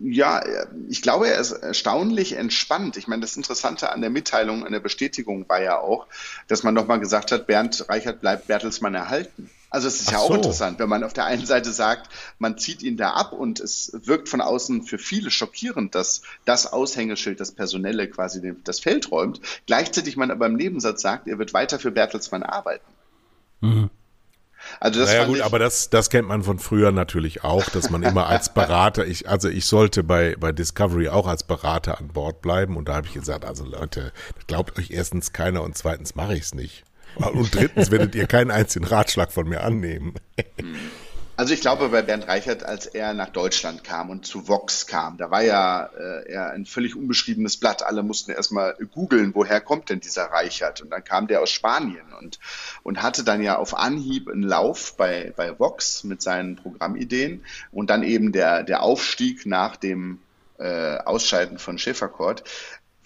[0.00, 0.42] Ja,
[0.88, 2.96] ich glaube, er ist erstaunlich entspannt.
[2.96, 6.06] Ich meine, das Interessante an der Mitteilung, an der Bestätigung war ja auch,
[6.48, 9.50] dass man nochmal gesagt hat, Bernd Reichert bleibt Bertelsmann erhalten.
[9.70, 10.34] Also es ist Ach ja auch so.
[10.34, 13.92] interessant, wenn man auf der einen Seite sagt, man zieht ihn da ab und es
[14.04, 19.40] wirkt von außen für viele schockierend, dass das Aushängeschild, das Personelle quasi das Feld räumt.
[19.66, 22.86] Gleichzeitig man aber im Nebensatz sagt, er wird weiter für Bertelsmann arbeiten.
[23.60, 23.90] Mhm.
[24.80, 28.02] Also das naja gut, aber das, das kennt man von früher natürlich auch, dass man
[28.02, 32.42] immer als Berater, ich, also ich sollte bei, bei Discovery auch als Berater an Bord
[32.42, 34.12] bleiben und da habe ich gesagt, also Leute,
[34.46, 36.84] glaubt euch erstens keiner und zweitens mache ich es nicht.
[37.16, 40.14] Und drittens werdet ihr keinen einzigen Ratschlag von mir annehmen.
[41.36, 45.16] Also ich glaube, bei Bernd Reichert, als er nach Deutschland kam und zu Vox kam,
[45.16, 47.82] da war ja äh, er ein völlig unbeschriebenes Blatt.
[47.82, 50.80] Alle mussten erstmal googeln, woher kommt denn dieser Reichert?
[50.80, 52.38] Und dann kam der aus Spanien und,
[52.84, 57.90] und hatte dann ja auf Anhieb einen Lauf bei, bei Vox mit seinen Programmideen und
[57.90, 60.20] dann eben der, der Aufstieg nach dem
[60.58, 62.44] äh, Ausscheiden von Schäferkort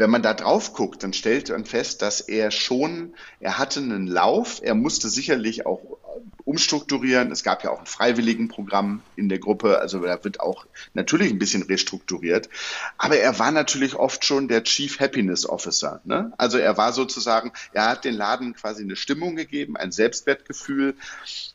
[0.01, 4.07] wenn man da drauf guckt, dann stellt man fest, dass er schon, er hatte einen
[4.07, 5.99] Lauf, er musste sicherlich auch
[6.49, 7.31] umstrukturieren.
[7.31, 11.39] Es gab ja auch ein Freiwilligenprogramm in der Gruppe, also da wird auch natürlich ein
[11.39, 12.49] bisschen restrukturiert.
[12.97, 16.01] Aber er war natürlich oft schon der Chief Happiness Officer.
[16.05, 16.33] Ne?
[16.39, 20.95] Also er war sozusagen, er hat den Laden quasi eine Stimmung gegeben, ein Selbstwertgefühl.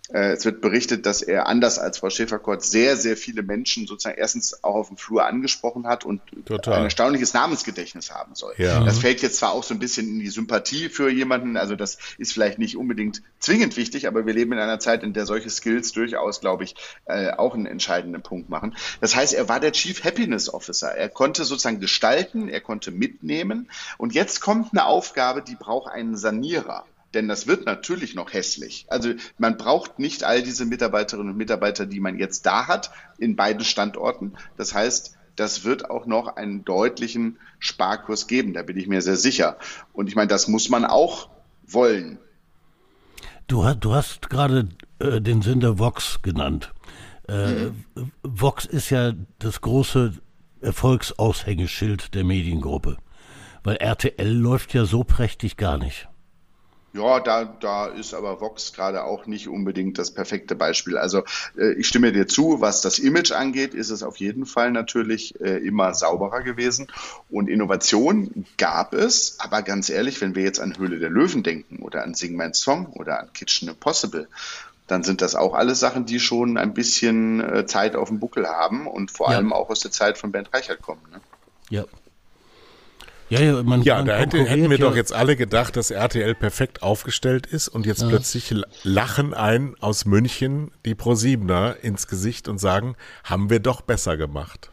[0.10, 4.18] Äh, es wird berichtet, dass er anders als Frau Schäferkort sehr, sehr viele Menschen sozusagen
[4.18, 6.76] erstens auch auf dem Flur angesprochen hat und Total.
[6.76, 8.54] ein erstaunliches Namensgedächtnis haben soll.
[8.58, 8.84] Ja.
[8.84, 11.98] Das fällt jetzt zwar auch so ein bisschen in die Sympathie für jemanden, also das
[12.20, 15.50] ist vielleicht nicht unbedingt zwingend wichtig, aber wir leben in einer Zeit, in der solche
[15.50, 18.76] Skills durchaus, glaube ich, äh, auch einen entscheidenden Punkt machen.
[19.02, 20.90] Das heißt, er war der Chief Happiness Officer.
[20.90, 26.16] Er konnte sozusagen gestalten, er konnte mitnehmen und jetzt kommt eine Aufgabe, die braucht einen
[26.16, 28.86] Sanierer denn das wird natürlich noch hässlich.
[28.90, 33.36] Also man braucht nicht all diese Mitarbeiterinnen und Mitarbeiter, die man jetzt da hat, in
[33.36, 34.34] beiden Standorten.
[34.58, 39.16] Das heißt, das wird auch noch einen deutlichen Sparkurs geben, da bin ich mir sehr
[39.16, 39.58] sicher.
[39.92, 41.30] Und ich meine, das muss man auch
[41.66, 42.20] wollen.
[43.48, 46.74] Du, du hast gerade äh, den Sender Vox genannt.
[47.28, 48.12] Äh, mhm.
[48.24, 50.14] Vox ist ja das große
[50.62, 52.98] Erfolgsaushängeschild der Mediengruppe,
[53.64, 56.08] weil RTL läuft ja so prächtig gar nicht.
[56.94, 60.96] Ja, da, da ist aber Vox gerade auch nicht unbedingt das perfekte Beispiel.
[60.96, 61.24] Also
[61.58, 65.40] äh, ich stimme dir zu, was das Image angeht, ist es auf jeden Fall natürlich
[65.42, 66.88] äh, immer sauberer gewesen.
[67.32, 71.82] Und Innovation gab es, aber ganz ehrlich, wenn wir jetzt an Höhle der Löwen denken
[71.82, 74.28] oder an Sing My Song oder an Kitchen Impossible,
[74.86, 78.48] dann sind das auch alles Sachen, die schon ein bisschen äh, Zeit auf dem Buckel
[78.48, 79.38] haben und vor ja.
[79.38, 81.02] allem auch aus der Zeit von Bernd Reichert kommen.
[81.12, 81.22] Ne?
[81.70, 81.86] Ja,
[83.30, 84.86] ja, ja, man, ja man da hätte, hätten wir ja.
[84.86, 88.10] doch jetzt alle gedacht, dass RTL perfekt aufgestellt ist und jetzt ja.
[88.10, 94.18] plötzlich lachen ein aus München die ProSiebener ins Gesicht und sagen, haben wir doch besser
[94.18, 94.70] gemacht.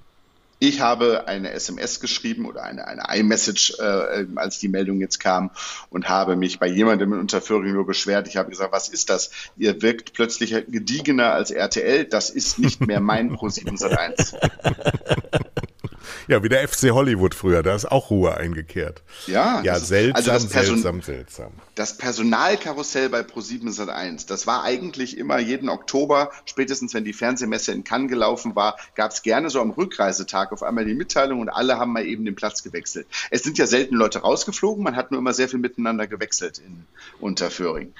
[0.62, 5.50] Ich habe eine SMS geschrieben oder eine, eine iMessage, äh, als die Meldung jetzt kam
[5.88, 8.28] und habe mich bei jemandem in Unterföhring nur beschwert.
[8.28, 9.30] Ich habe gesagt, was ist das?
[9.56, 12.04] Ihr wirkt plötzlich gediegener als RTL.
[12.04, 14.36] Das ist nicht mehr mein Pro7 Sat1.
[16.28, 19.02] Ja, wie der FC Hollywood früher, da ist auch Ruhe eingekehrt.
[19.26, 21.52] Ja, ja seltsam, also das seltsam, seltsam.
[21.74, 27.72] Das Personalkarussell bei Pro7 Sat1, das war eigentlich immer jeden Oktober, spätestens wenn die Fernsehmesse
[27.72, 31.48] in Cannes gelaufen war, gab es gerne so am Rückreisetag auf einmal die Mitteilung und
[31.48, 33.06] alle haben mal eben den Platz gewechselt.
[33.30, 36.84] Es sind ja selten Leute rausgeflogen, man hat nur immer sehr viel miteinander gewechselt in
[37.20, 37.92] Unterföhring.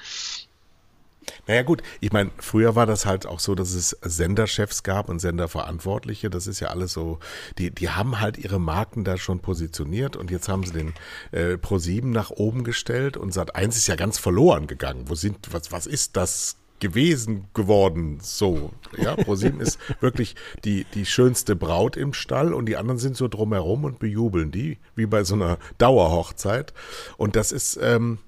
[1.47, 5.19] Naja gut, ich meine, früher war das halt auch so, dass es Senderchefs gab und
[5.19, 6.31] Senderverantwortliche.
[6.31, 7.19] Das ist ja alles so,
[7.59, 10.95] die, die haben halt ihre Marken da schon positioniert und jetzt haben sie den
[11.33, 15.05] äh, Pro7 nach oben gestellt und Sat 1 ist ja ganz verloren gegangen.
[15.07, 18.73] Wo sind, was, was ist das gewesen geworden so.
[18.97, 23.29] Ja, ProSieben ist wirklich die, die schönste Braut im Stall und die anderen sind so
[23.29, 26.73] drumherum und bejubeln die, wie bei so einer Dauerhochzeit.
[27.16, 28.19] Und das ist, ähm,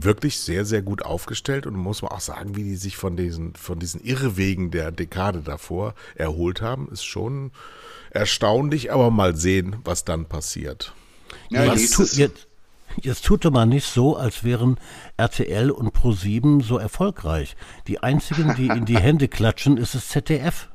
[0.00, 3.54] wirklich sehr, sehr gut aufgestellt und muss man auch sagen, wie die sich von diesen,
[3.54, 7.52] von diesen Irrwegen der Dekade davor erholt haben, ist schon
[8.10, 10.92] erstaunlich, aber mal sehen, was dann passiert.
[11.50, 12.46] Ja, was tu, jetzt,
[13.00, 14.78] jetzt tut mal nicht so, als wären
[15.16, 17.56] RTL und Pro7 so erfolgreich.
[17.86, 20.68] Die einzigen, die in die Hände klatschen, ist das ZDF.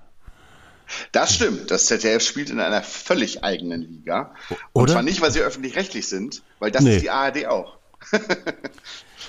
[1.12, 1.72] Das stimmt.
[1.72, 4.34] Das ZDF spielt in einer völlig eigenen Liga.
[4.74, 4.94] Und Oder?
[4.94, 6.96] zwar nicht, weil sie öffentlich-rechtlich sind, weil das nee.
[6.96, 7.78] ist die ARD auch.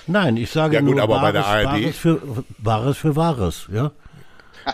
[0.07, 2.21] Nein, ich sage ja, gut, nur aber Wahres, bei der ARD Wahres für,
[2.57, 3.91] Wahres für Wahres, ja.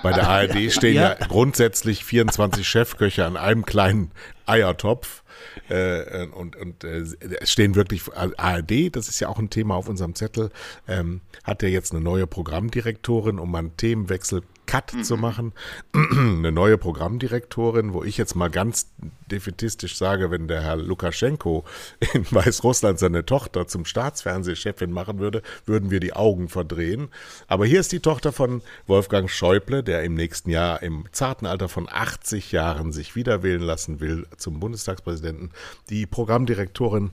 [0.03, 1.15] Bei der ARD stehen ja.
[1.19, 4.11] ja grundsätzlich 24 Chefköche an einem kleinen
[4.45, 5.23] Eiertopf.
[5.69, 7.05] Äh, und und äh,
[7.43, 10.49] stehen wirklich ARD, das ist ja auch ein Thema auf unserem Zettel,
[10.87, 15.03] ähm, hat ja jetzt eine neue Programmdirektorin, um einen Themenwechsel Cut mhm.
[15.03, 15.53] zu machen.
[15.93, 18.91] Eine neue Programmdirektorin, wo ich jetzt mal ganz
[19.31, 21.65] defetistisch sage, wenn der Herr Lukaschenko
[22.13, 27.07] in Weißrussland seine Tochter zum Staatsfernsehchefin machen würde, würden wir die Augen verdrehen.
[27.47, 31.69] Aber hier ist die Tochter von Wolfgang Schäuble, der im nächsten Jahr im zarten Alter
[31.69, 35.51] von 80 Jahren sich wiederwählen lassen will zum Bundestagspräsidenten.
[35.89, 37.11] Die Programmdirektorin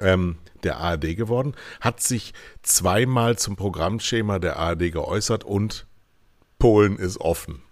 [0.00, 5.86] ähm, der ARD geworden, hat sich zweimal zum Programmschema der ARD geäußert und
[6.58, 7.62] Polen ist offen.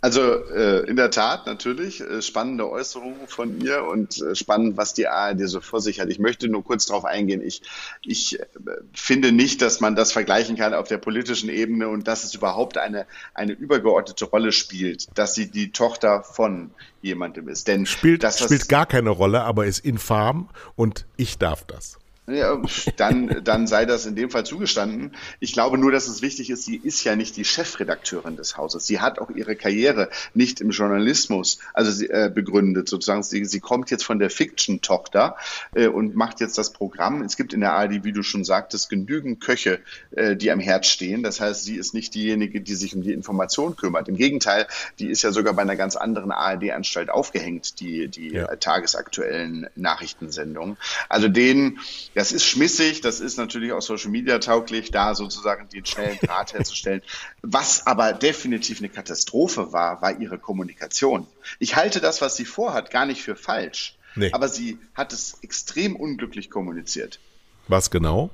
[0.00, 4.94] Also äh, in der Tat natürlich äh, spannende Äußerungen von ihr und äh, spannend, was
[4.94, 6.08] die ARD so vor sich hat.
[6.08, 7.42] Ich möchte nur kurz darauf eingehen.
[7.42, 7.62] Ich,
[8.02, 8.46] ich äh,
[8.92, 12.78] finde nicht, dass man das vergleichen kann auf der politischen Ebene und dass es überhaupt
[12.78, 16.70] eine, eine übergeordnete Rolle spielt, dass sie die Tochter von
[17.02, 17.66] jemandem ist.
[17.66, 21.98] Denn spielt, das spielt gar keine Rolle, aber ist infam und ich darf das.
[22.28, 22.60] Ja,
[22.96, 25.12] dann, dann sei das in dem Fall zugestanden.
[25.40, 28.86] Ich glaube nur, dass es wichtig ist, sie ist ja nicht die Chefredakteurin des Hauses.
[28.86, 33.22] Sie hat auch ihre Karriere nicht im Journalismus also sie, äh, begründet, sozusagen.
[33.22, 35.36] Sie, sie kommt jetzt von der Fiction-Tochter
[35.74, 37.22] äh, und macht jetzt das Programm.
[37.22, 40.84] Es gibt in der ARD, wie du schon sagtest, genügend Köche, äh, die am Herd
[40.84, 41.22] stehen.
[41.22, 44.06] Das heißt, sie ist nicht diejenige, die sich um die Information kümmert.
[44.06, 44.66] Im Gegenteil,
[44.98, 48.54] die ist ja sogar bei einer ganz anderen ARD-Anstalt aufgehängt, die, die ja.
[48.56, 50.76] tagesaktuellen Nachrichtensendungen.
[51.08, 51.78] Also denen
[52.18, 56.52] das ist schmissig, das ist natürlich auch Social Media tauglich, da sozusagen den schnellen Draht
[56.52, 57.00] herzustellen.
[57.42, 61.28] Was aber definitiv eine Katastrophe war, war ihre Kommunikation.
[61.60, 63.96] Ich halte das, was sie vorhat, gar nicht für falsch.
[64.16, 64.32] Nee.
[64.32, 67.20] Aber sie hat es extrem unglücklich kommuniziert.
[67.68, 68.30] Was genau?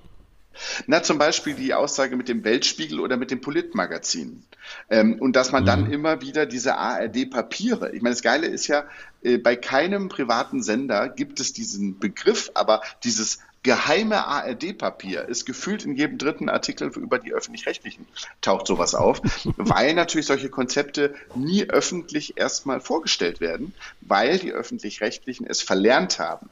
[0.86, 4.44] Na, zum Beispiel die Aussage mit dem Weltspiegel oder mit dem Politmagazin.
[4.88, 5.66] Ähm, und dass man mhm.
[5.66, 8.86] dann immer wieder diese ARD-Papiere, ich meine, das Geile ist ja,
[9.22, 15.84] äh, bei keinem privaten Sender gibt es diesen Begriff, aber dieses geheime ARD-Papier ist gefühlt
[15.84, 18.06] in jedem dritten Artikel über die öffentlich-rechtlichen
[18.40, 19.20] taucht sowas auf,
[19.56, 26.50] weil natürlich solche Konzepte nie öffentlich erstmal vorgestellt werden, weil die öffentlich-rechtlichen es verlernt haben,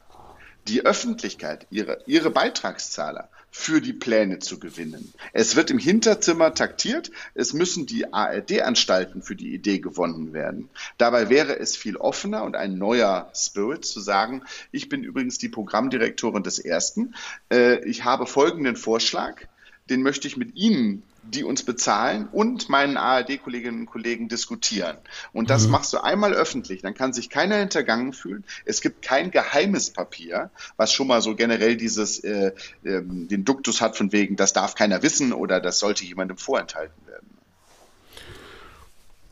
[0.67, 5.13] die Öffentlichkeit, ihre, ihre Beitragszahler für die Pläne zu gewinnen.
[5.31, 10.69] Es wird im Hinterzimmer taktiert, es müssen die ARD-Anstalten für die Idee gewonnen werden.
[10.97, 15.49] Dabei wäre es viel offener und ein neuer Spirit zu sagen, ich bin übrigens die
[15.49, 17.13] Programmdirektorin des Ersten,
[17.51, 19.41] äh, ich habe folgenden Vorschlag,
[19.89, 24.97] den möchte ich mit Ihnen die uns bezahlen und meinen ARD-Kolleginnen und Kollegen diskutieren.
[25.31, 25.71] Und das mhm.
[25.71, 28.43] machst du einmal öffentlich, dann kann sich keiner hintergangen fühlen.
[28.65, 32.51] Es gibt kein geheimes Papier, was schon mal so generell dieses äh,
[32.83, 37.07] äh, den Duktus hat von wegen, das darf keiner wissen oder das sollte jemandem vorenthalten
[37.07, 37.27] werden.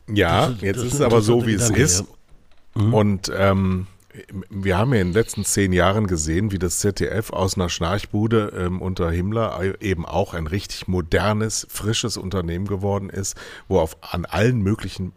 [0.08, 2.04] Ja, ist, jetzt ist es aber so, wie es ist.
[2.74, 2.94] Mhm.
[2.94, 3.86] Und ähm,
[4.50, 8.52] wir haben ja in den letzten zehn Jahren gesehen, wie das ZDF aus einer Schnarchbude
[8.56, 13.36] ähm, unter Himmler eben auch ein richtig modernes, frisches Unternehmen geworden ist,
[13.68, 15.12] wo auf, an allen möglichen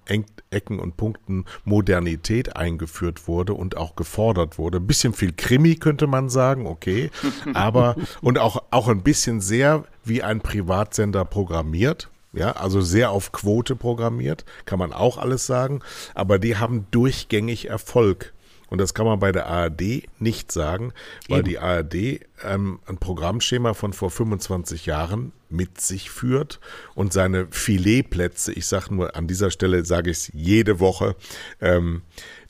[0.50, 4.78] Ecken und Punkten Modernität eingeführt wurde und auch gefordert wurde.
[4.78, 7.12] Ein bisschen viel Krimi könnte man sagen, okay,
[7.54, 12.10] aber und auch, auch ein bisschen sehr wie ein Privatsender programmiert.
[12.32, 15.80] Ja, also sehr auf Quote programmiert, kann man auch alles sagen.
[16.16, 18.34] Aber die haben durchgängig Erfolg
[18.70, 20.94] und das kann man bei der ARD nicht sagen,
[21.30, 21.50] weil Eben.
[21.50, 21.96] die ARD
[22.44, 26.60] ähm, ein Programmschema von vor 25 Jahren mit sich führt
[26.96, 31.16] und seine Filetplätze, ich sage nur an dieser Stelle, sage ich es jede Woche,
[31.62, 32.02] ähm,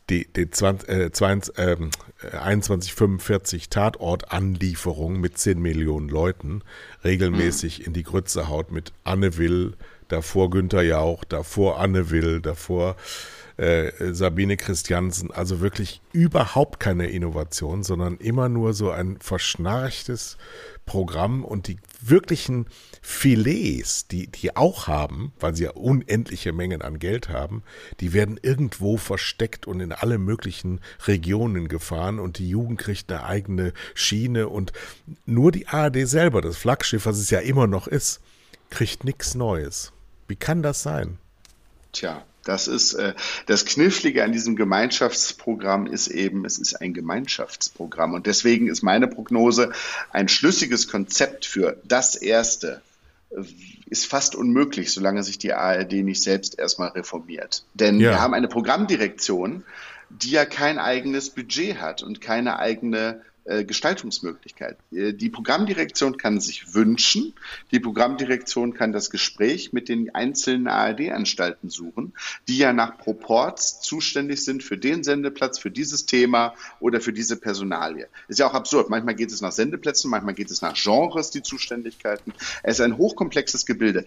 [0.09, 1.77] die, die 20, äh, 20, äh,
[2.21, 6.61] 2145 Tatortanlieferung mit 10 Millionen Leuten
[7.03, 7.85] regelmäßig mhm.
[7.85, 9.73] in die Grütze haut mit Anne Will,
[10.07, 12.95] davor Günther Jauch, davor Anne Will, davor
[13.57, 15.31] äh, Sabine Christiansen.
[15.31, 20.37] Also wirklich überhaupt keine Innovation, sondern immer nur so ein verschnarchtes
[20.85, 22.67] Programm und die wirklichen
[23.01, 27.63] Filets, die die auch haben, weil sie ja unendliche Mengen an Geld haben,
[27.99, 33.23] die werden irgendwo versteckt und in alle möglichen Regionen gefahren und die Jugend kriegt eine
[33.23, 34.73] eigene Schiene und
[35.25, 38.21] nur die ARD selber, das Flaggschiff, was es ja immer noch ist,
[38.69, 39.91] kriegt nichts Neues.
[40.27, 41.17] Wie kann das sein?
[41.91, 43.13] Tja, das ist äh,
[43.47, 48.13] das Knifflige an diesem Gemeinschaftsprogramm ist eben, es ist ein Gemeinschaftsprogramm.
[48.13, 49.71] Und deswegen ist meine Prognose,
[50.11, 52.81] ein schlüssiges Konzept für das erste
[53.31, 53.41] äh,
[53.87, 57.63] ist fast unmöglich, solange sich die ARD nicht selbst erstmal reformiert.
[57.73, 58.11] Denn ja.
[58.11, 59.63] wir haben eine Programmdirektion,
[60.09, 64.77] die ja kein eigenes Budget hat und keine eigene Gestaltungsmöglichkeit.
[64.91, 67.33] Äh, die Programmdirektion kann sich wünschen,
[67.71, 72.13] die Programmdirektion kann das Gespräch mit den einzelnen ARD-Anstalten suchen,
[72.47, 77.37] die ja nach Proports zuständig sind für den Sendeplatz, für dieses Thema oder für diese
[77.37, 78.07] Personalie.
[78.27, 78.89] Ist ja auch absurd.
[78.89, 82.33] Manchmal geht es nach Sendeplätzen, manchmal geht es nach Genres, die Zuständigkeiten.
[82.63, 84.05] Es ist ein hochkomplexes Gebilde.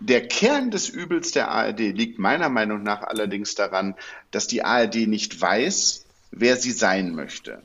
[0.00, 3.94] Der Kern des Übels der ARD liegt meiner Meinung nach allerdings daran,
[4.30, 7.62] dass die ARD nicht weiß, wer sie sein möchte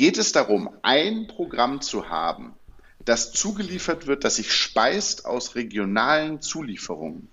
[0.00, 2.54] geht es darum, ein Programm zu haben,
[3.04, 7.28] das zugeliefert wird, das sich speist aus regionalen Zulieferungen?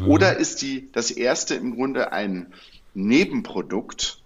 [0.00, 0.08] Mhm.
[0.08, 2.52] Oder ist die, das erste im Grunde ein
[2.94, 4.18] Nebenprodukt,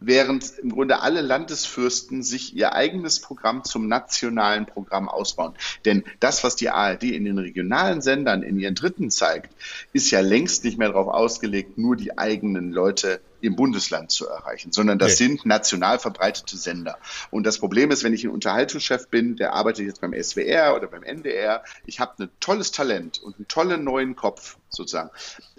[0.00, 5.54] während im Grunde alle Landesfürsten sich ihr eigenes Programm zum nationalen Programm ausbauen.
[5.84, 9.54] Denn das, was die ARD in den regionalen Sendern in ihren Dritten zeigt,
[9.92, 14.72] ist ja längst nicht mehr darauf ausgelegt, nur die eigenen Leute im Bundesland zu erreichen,
[14.72, 15.24] sondern das okay.
[15.24, 16.98] sind national verbreitete Sender.
[17.30, 20.86] Und das Problem ist, wenn ich ein Unterhaltungschef bin, der arbeitet jetzt beim SWR oder
[20.86, 25.10] beim NDR, ich habe ein tolles Talent und einen tollen neuen Kopf sozusagen.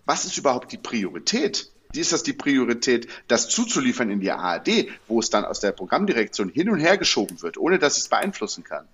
[0.06, 1.70] Was ist überhaupt die Priorität?
[2.00, 6.50] ist das die Priorität, das zuzuliefern in die ARD, wo es dann aus der Programmdirektion
[6.50, 8.88] hin und her geschoben wird, ohne dass ich es beeinflussen kann?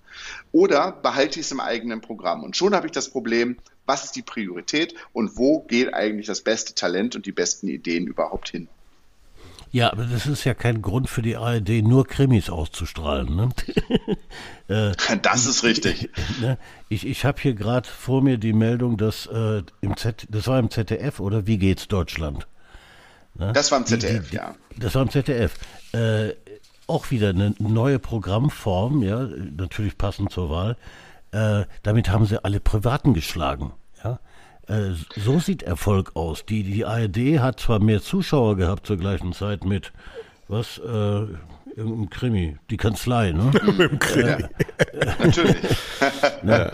[0.51, 2.43] Oder behalte ich es im eigenen Programm?
[2.43, 6.41] Und schon habe ich das Problem, was ist die Priorität und wo geht eigentlich das
[6.41, 8.67] beste Talent und die besten Ideen überhaupt hin?
[9.71, 13.35] Ja, aber das ist ja kein Grund für die ARD, nur Krimis auszustrahlen.
[13.35, 13.49] Ne?
[14.67, 14.91] Äh,
[15.23, 16.11] das ist richtig.
[16.41, 16.59] Ne?
[16.89, 20.59] Ich, ich habe hier gerade vor mir die Meldung, dass äh, im Z, das war
[20.59, 22.45] im ZDF oder wie geht's Deutschland?
[23.33, 23.51] Ne?
[23.51, 24.53] Das war im ZDF, die, die, ja.
[24.77, 25.55] Das war im ZDF.
[25.93, 26.33] Äh,
[26.85, 30.77] auch wieder eine neue Programmform, ja, natürlich passend zur Wahl.
[31.31, 33.73] Äh, damit haben sie alle Privaten geschlagen.
[34.69, 36.45] Äh, so sieht Erfolg aus.
[36.45, 39.91] Die, die ARD hat zwar mehr Zuschauer gehabt zur gleichen Zeit mit,
[40.47, 41.25] was, äh,
[41.75, 43.51] im Krimi, die Kanzlei, ne?
[43.79, 44.45] Im Krimi.
[45.17, 45.57] Natürlich.
[46.43, 46.71] ja.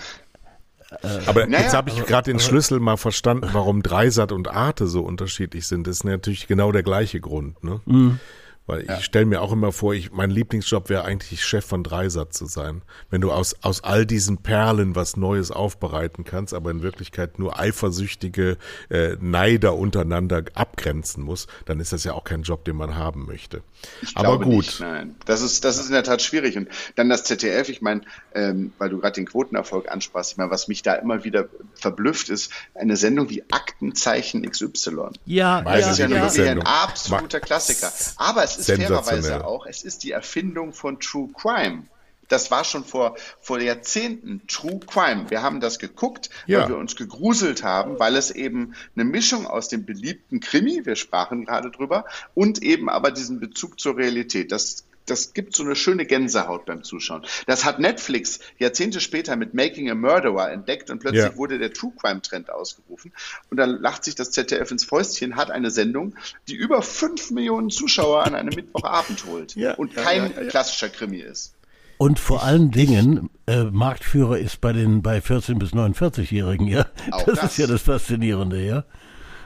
[1.25, 5.01] Aber naja, jetzt habe ich gerade den Schlüssel mal verstanden, warum Dreisat und Arte so
[5.01, 5.87] unterschiedlich sind.
[5.87, 7.61] Das ist natürlich genau der gleiche Grund.
[7.63, 7.81] Ne?
[7.85, 8.19] Mhm.
[8.67, 8.97] Weil ja.
[8.97, 12.47] ich stelle mir auch immer vor, ich, mein Lieblingsjob wäre eigentlich Chef von Dreisat zu
[12.47, 12.81] sein.
[13.11, 17.59] Wenn du aus, aus all diesen Perlen was Neues aufbereiten kannst, aber in Wirklichkeit nur
[17.59, 18.57] eifersüchtige
[18.89, 23.27] äh, Neider untereinander abgrenzen muss, dann ist das ja auch kein Job, den man haben
[23.27, 23.61] möchte.
[24.01, 24.65] Ich aber gut.
[24.65, 25.15] Nicht, nein.
[25.25, 26.57] Das ist, das ist in der Tat schwierig.
[26.57, 28.01] Und dann das ZDF, ich meine,
[28.33, 32.29] ähm, weil du gerade den Quotenerfolg ansprachst, ich meine, was mich da immer wieder verblüfft,
[32.29, 35.09] ist eine Sendung wie Aktenzeichen XY.
[35.25, 36.51] Ja, das ja, ist ja, ja.
[36.51, 37.91] ein absoluter Klassiker.
[38.17, 41.83] Aber es ist fairerweise auch, es ist die Erfindung von True Crime.
[42.27, 45.29] Das war schon vor, vor Jahrzehnten True Crime.
[45.29, 46.61] Wir haben das geguckt, ja.
[46.61, 50.95] weil wir uns gegruselt haben, weil es eben eine Mischung aus dem beliebten Krimi, wir
[50.95, 54.51] sprachen gerade drüber, und eben aber diesen Bezug zur Realität.
[54.51, 57.23] Das das gibt so eine schöne Gänsehaut beim Zuschauen.
[57.45, 61.37] Das hat Netflix Jahrzehnte später mit Making a Murderer entdeckt und plötzlich ja.
[61.37, 63.11] wurde der True Crime Trend ausgerufen.
[63.49, 66.15] Und dann lacht sich das ZDF ins Fäustchen, hat eine Sendung,
[66.47, 71.19] die über fünf Millionen Zuschauer an einem Mittwochabend holt ja, und kein ja, klassischer Krimi
[71.19, 71.53] ist.
[71.97, 76.87] Und vor allen Dingen, äh, Marktführer ist bei den bei 14 bis 49-Jährigen, ja.
[77.11, 78.83] Auch das, das ist ja das Faszinierende, ja.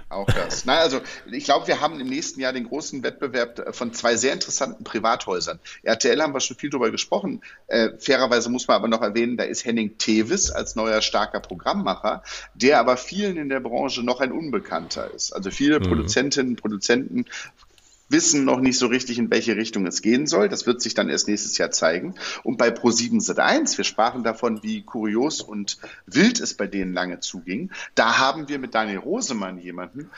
[0.10, 0.66] Auch das.
[0.66, 1.02] Na, also
[1.32, 4.84] ich glaube, wir haben im nächsten Jahr den großen Wettbewerb äh, von zwei sehr interessanten
[4.84, 5.60] Privathäusern.
[5.84, 7.42] RTL haben wir schon viel darüber gesprochen.
[7.68, 12.24] Äh, fairerweise muss man aber noch erwähnen, da ist Henning Tevis als neuer starker Programmmacher,
[12.56, 15.32] der aber vielen in der Branche noch ein Unbekannter ist.
[15.32, 15.84] Also viele mhm.
[15.84, 17.26] Produzentinnen und Produzenten
[18.10, 20.50] wissen noch nicht so richtig, in welche Richtung es gehen soll.
[20.50, 22.16] Das wird sich dann erst nächstes Jahr zeigen.
[22.44, 27.20] Und bei Pro7 Sat1, wir sprachen davon, wie kurios und wild es bei denen lange
[27.20, 27.72] zuging.
[27.96, 30.10] Da haben wir mit Daniel Rosemann jemanden,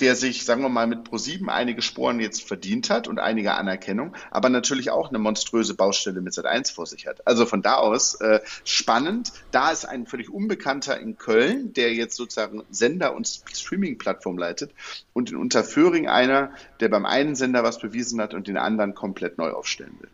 [0.00, 4.14] der sich, sagen wir mal, mit Pro7 einige Sporen jetzt verdient hat und einige Anerkennung,
[4.30, 7.26] aber natürlich auch eine monströse Baustelle mit Sat1 vor sich hat.
[7.26, 9.32] Also von da aus äh, spannend.
[9.50, 14.72] Da ist ein völlig Unbekannter in Köln, der jetzt sozusagen Sender und Streaming-Plattform leitet
[15.12, 19.38] und in Unterföhring einer, der beim einen Sender was bewiesen hat und den anderen komplett
[19.38, 20.10] neu aufstellen will.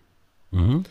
[0.61, 0.85] Mhm.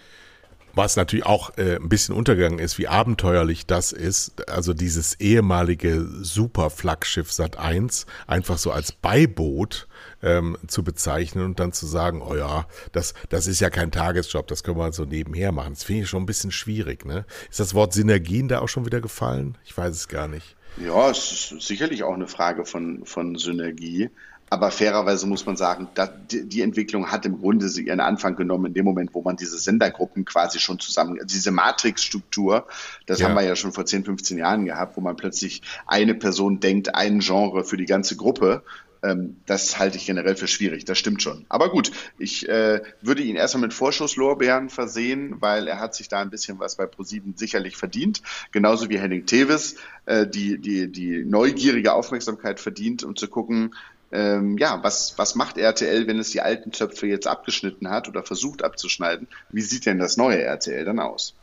[0.75, 6.01] Was natürlich auch äh, ein bisschen untergegangen ist, wie abenteuerlich das ist, also dieses ehemalige
[6.01, 9.87] Super-Flaggschiff Sat 1 einfach so als Beiboot
[10.23, 14.47] ähm, zu bezeichnen und dann zu sagen, oh ja, das, das ist ja kein Tagesjob,
[14.47, 15.73] das können wir so nebenher machen.
[15.73, 17.05] Das finde ich schon ein bisschen schwierig.
[17.05, 17.25] Ne?
[17.51, 19.57] Ist das Wort Synergien da auch schon wieder gefallen?
[19.65, 20.55] Ich weiß es gar nicht.
[20.77, 24.09] Ja, es ist sicherlich auch eine Frage von, von Synergie.
[24.53, 25.87] Aber fairerweise muss man sagen,
[26.29, 30.25] die Entwicklung hat im Grunde ihren Anfang genommen in dem Moment, wo man diese Sendergruppen
[30.25, 32.67] quasi schon zusammen, diese Matrixstruktur,
[33.07, 33.27] das ja.
[33.27, 36.93] haben wir ja schon vor 10, 15 Jahren gehabt, wo man plötzlich eine Person denkt,
[36.93, 38.61] ein Genre für die ganze Gruppe.
[39.01, 41.47] Ähm, das halte ich generell für schwierig, das stimmt schon.
[41.49, 46.21] Aber gut, ich äh, würde ihn erstmal mit Vorschusslorbeeren versehen, weil er hat sich da
[46.21, 48.21] ein bisschen was bei ProSieben sicherlich verdient.
[48.51, 53.73] Genauso wie Henning Tevis, äh, die, die, die neugierige Aufmerksamkeit verdient, um zu gucken,
[54.13, 58.23] ähm, ja, was, was macht RTL, wenn es die alten Zöpfe jetzt abgeschnitten hat oder
[58.23, 59.27] versucht abzuschneiden?
[59.49, 61.33] Wie sieht denn das neue RTL dann aus?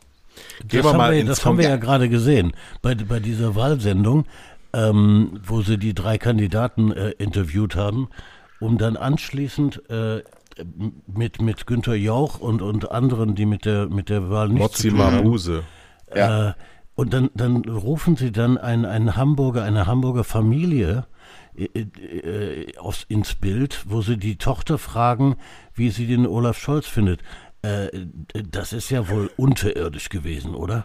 [0.65, 4.25] Das, haben wir, das haben wir, ja gerade gesehen bei, bei dieser Wahlsendung,
[4.73, 8.09] ähm, wo sie die drei Kandidaten äh, interviewt haben,
[8.61, 10.23] um dann anschließend äh,
[11.07, 14.83] mit, mit Günter Jauch und, und anderen, die mit der, mit der Wahl nicht Mozzi
[14.83, 15.65] zu tun Mabuse.
[16.11, 16.49] Haben, ja.
[16.51, 16.55] Äh,
[16.95, 21.07] und dann, dann rufen sie dann einen, einen Hamburger, eine Hamburger Familie
[21.57, 25.37] äh, äh, aufs, ins Bild, wo sie die Tochter fragen,
[25.75, 27.21] wie sie den Olaf Scholz findet.
[27.63, 27.89] Äh,
[28.33, 30.85] das ist ja wohl unterirdisch gewesen, oder?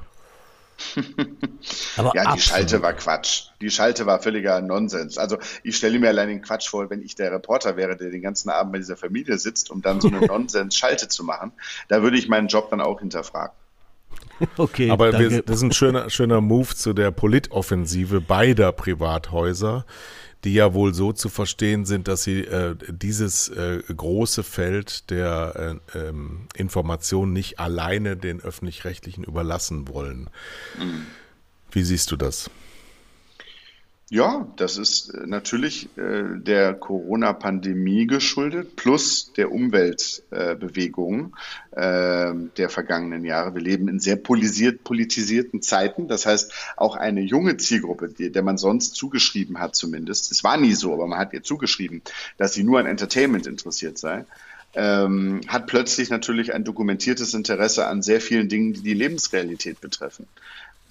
[1.97, 2.41] Aber ja, die absolut.
[2.41, 3.43] Schalte war Quatsch.
[3.61, 5.18] Die Schalte war völliger Nonsens.
[5.18, 8.22] Also ich stelle mir allein den Quatsch vor, wenn ich der Reporter wäre, der den
[8.22, 11.53] ganzen Abend bei dieser Familie sitzt, um dann so eine Nonsens-Schalte zu machen.
[11.88, 13.55] Da würde ich meinen Job dann auch hinterfragen.
[14.57, 19.86] Okay, Aber wir, das ist ein schöner, schöner Move zu der Politoffensive beider Privathäuser
[20.45, 25.79] die ja wohl so zu verstehen sind, dass sie äh, dieses äh, große Feld der
[25.93, 30.29] äh, ähm, Information nicht alleine den öffentlich-rechtlichen überlassen wollen.
[30.79, 31.07] Mhm.
[31.71, 32.49] Wie siehst du das?
[34.09, 41.35] Ja, das ist äh, natürlich äh, der Corona-Pandemie geschuldet, plus der Umweltbewegung
[41.71, 43.55] äh, der vergangenen Jahre.
[43.55, 46.07] Wir leben in sehr politisiert, politisierten Zeiten.
[46.07, 50.57] Das heißt, auch eine junge Zielgruppe, die, der man sonst zugeschrieben hat zumindest, es war
[50.57, 52.03] nie so, aber man hat ihr zugeschrieben,
[52.37, 54.25] dass sie nur an Entertainment interessiert sei,
[54.75, 60.27] ähm, hat plötzlich natürlich ein dokumentiertes Interesse an sehr vielen Dingen, die die Lebensrealität betreffen.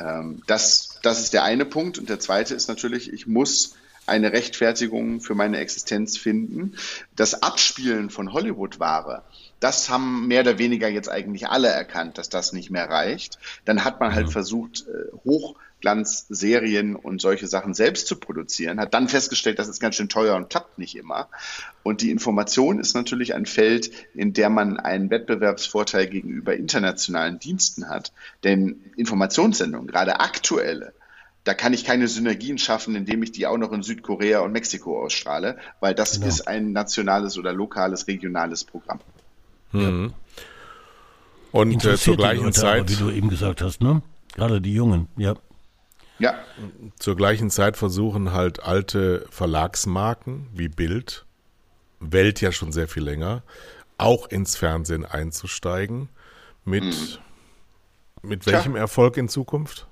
[0.00, 1.98] Ähm, das, das ist der eine Punkt.
[1.98, 3.74] Und der zweite ist natürlich, ich muss
[4.06, 6.76] eine Rechtfertigung für meine Existenz finden.
[7.16, 9.22] Das Abspielen von Hollywood-Ware,
[9.60, 13.38] das haben mehr oder weniger jetzt eigentlich alle erkannt, dass das nicht mehr reicht.
[13.64, 14.32] Dann hat man halt mhm.
[14.32, 15.54] versucht, äh, hoch
[15.84, 20.34] Hochglanzserien und solche Sachen selbst zu produzieren, hat dann festgestellt, das ist ganz schön teuer
[20.36, 21.28] und klappt nicht immer.
[21.82, 27.88] Und die Information ist natürlich ein Feld, in der man einen Wettbewerbsvorteil gegenüber internationalen Diensten
[27.88, 28.12] hat.
[28.42, 30.94] Denn Informationssendungen, gerade aktuelle,
[31.44, 35.02] da kann ich keine Synergien schaffen, indem ich die auch noch in Südkorea und Mexiko
[35.02, 36.28] ausstrahle, weil das genau.
[36.28, 39.00] ist ein nationales oder lokales, regionales Programm.
[39.72, 40.14] Mhm.
[41.52, 44.02] Und äh, zur gleichen Zeit, wie du eben gesagt hast, ne?
[44.34, 45.34] Gerade die Jungen, ja.
[46.18, 46.38] Ja.
[46.98, 51.24] Zur gleichen Zeit versuchen halt alte Verlagsmarken wie Bild,
[52.00, 53.42] Welt ja schon sehr viel länger,
[53.98, 56.08] auch ins Fernsehen einzusteigen.
[56.64, 57.18] Mit, hm.
[58.22, 58.80] mit welchem Tja.
[58.80, 59.86] Erfolg in Zukunft?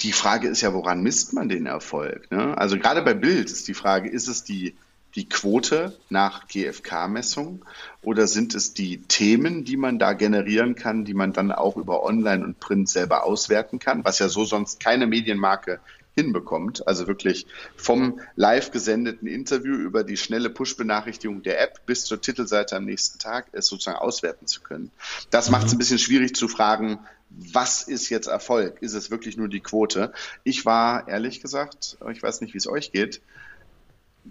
[0.00, 2.30] Die Frage ist ja, woran misst man den Erfolg?
[2.30, 2.56] Ne?
[2.56, 4.76] Also gerade bei Bild ist die Frage, ist es die
[5.16, 7.64] die Quote nach GfK-Messung
[8.02, 12.04] oder sind es die Themen, die man da generieren kann, die man dann auch über
[12.04, 15.80] Online und Print selber auswerten kann, was ja so sonst keine Medienmarke
[16.14, 16.86] hinbekommt.
[16.86, 17.46] Also wirklich
[17.76, 23.18] vom live gesendeten Interview über die schnelle Push-Benachrichtigung der App bis zur Titelseite am nächsten
[23.18, 24.90] Tag es sozusagen auswerten zu können.
[25.30, 28.80] Das macht es ein bisschen schwierig zu fragen, was ist jetzt Erfolg?
[28.82, 30.12] Ist es wirklich nur die Quote?
[30.44, 33.20] Ich war ehrlich gesagt, ich weiß nicht, wie es euch geht,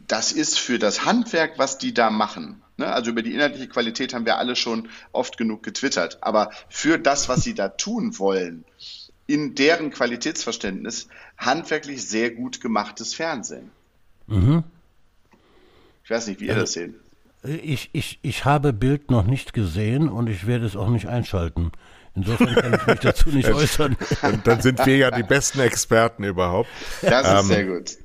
[0.08, 2.62] das ist für das Handwerk, was die da machen.
[2.78, 2.88] Ne?
[2.88, 6.20] Also über die inhaltliche Qualität haben wir alle schon oft genug getwittert.
[6.22, 8.66] Aber für das, was sie da tun wollen,
[9.28, 13.72] in deren Qualitätsverständnis, handwerklich sehr gut gemachtes Fernsehen.
[14.28, 14.64] Mhm.
[16.04, 16.94] Ich weiß nicht, wie ihr das seht.
[17.44, 21.72] Ich, ich, ich habe Bild noch nicht gesehen und ich werde es auch nicht einschalten.
[22.16, 23.98] Insofern kann ich mich dazu nicht äußern.
[24.22, 26.70] Und dann sind wir ja die besten Experten überhaupt.
[27.02, 27.98] Das ist ähm, sehr gut.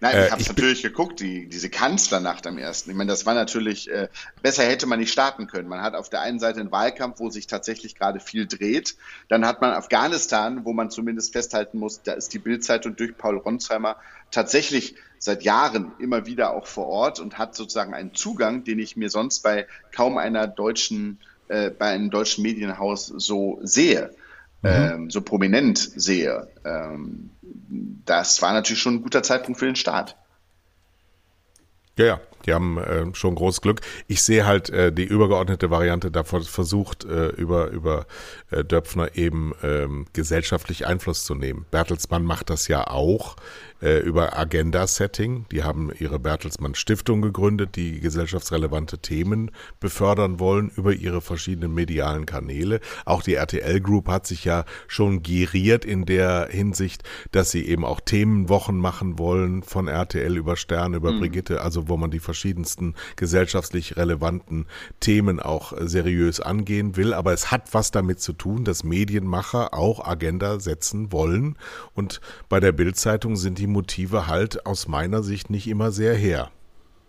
[0.00, 2.90] Nein, äh, ich habe es natürlich geguckt, die, diese Kanzlernacht am ersten.
[2.90, 4.08] Ich meine, das war natürlich, äh,
[4.42, 5.68] besser hätte man nicht starten können.
[5.68, 8.96] Man hat auf der einen Seite einen Wahlkampf, wo sich tatsächlich gerade viel dreht.
[9.28, 13.36] Dann hat man Afghanistan, wo man zumindest festhalten muss, da ist die Bildzeitung durch Paul
[13.36, 13.96] Ronsheimer
[14.30, 18.96] tatsächlich seit Jahren immer wieder auch vor Ort und hat sozusagen einen Zugang, den ich
[18.96, 24.14] mir sonst bei kaum einer deutschen, äh, bei einem deutschen Medienhaus so sehe.
[24.62, 24.68] Mhm.
[24.68, 26.48] Ähm, so prominent sehe.
[26.64, 27.30] Ähm,
[28.04, 30.16] das war natürlich schon ein guter Zeitpunkt für den Start.
[31.96, 33.80] Ja, ja, die haben äh, schon großes Glück.
[34.06, 38.06] Ich sehe halt äh, die übergeordnete Variante da versucht, äh, über, über
[38.50, 41.66] äh, Döpfner eben ähm, gesellschaftlich Einfluss zu nehmen.
[41.70, 43.36] Bertelsmann macht das ja auch
[43.82, 45.46] äh, über Agenda-Setting.
[45.50, 52.26] Die haben ihre Bertelsmann Stiftung gegründet, die gesellschaftsrelevante Themen befördern wollen über ihre verschiedenen medialen
[52.26, 52.80] Kanäle.
[53.04, 57.84] Auch die RTL Group hat sich ja schon geriert in der Hinsicht, dass sie eben
[57.84, 61.20] auch Themenwochen machen wollen von RTL über Stern, über mhm.
[61.20, 64.66] Brigitte, also wo man die verschiedensten gesellschaftlich relevanten
[65.00, 67.12] Themen auch seriös angehen will.
[67.12, 71.56] Aber es hat was damit zu tun, dass Medienmacher auch Agenda setzen wollen.
[71.92, 76.52] Und bei der Bildzeitung sind die Motive halt aus meiner Sicht nicht immer sehr her.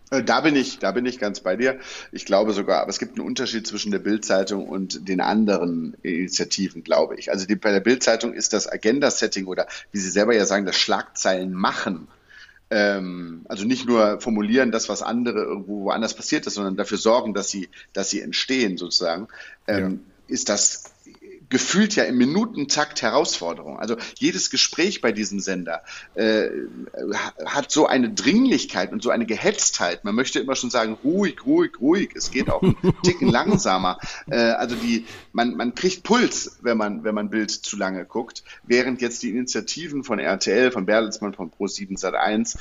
[0.09, 1.79] Äh, da bin ich, da bin ich ganz bei dir.
[2.11, 6.83] Ich glaube sogar, aber es gibt einen Unterschied zwischen der Bildzeitung und den anderen Initiativen,
[6.83, 7.31] glaube ich.
[7.31, 10.77] Also die, bei der Bildzeitung ist das Agenda-Setting oder wie Sie selber ja sagen, das
[10.77, 12.07] Schlagzeilen machen.
[12.71, 17.33] Ähm, also nicht nur formulieren, das was andere irgendwo woanders passiert ist, sondern dafür sorgen,
[17.33, 19.27] dass sie, dass sie entstehen sozusagen.
[19.67, 20.33] Ähm, ja.
[20.33, 20.85] Ist das
[21.51, 23.77] gefühlt ja im Minutentakt Herausforderung.
[23.77, 25.83] Also jedes Gespräch bei diesem Sender
[26.15, 26.47] äh,
[27.45, 30.03] hat so eine Dringlichkeit und so eine Gehetztheit.
[30.03, 32.11] Man möchte immer schon sagen, ruhig, ruhig, ruhig.
[32.15, 33.99] Es geht auch einen Ticken langsamer.
[34.29, 38.43] Äh, also die, man, man kriegt Puls, wenn man, wenn man Bild zu lange guckt,
[38.63, 42.57] während jetzt die Initiativen von RTL, von Bertelsmann, von Pro7 Sat1,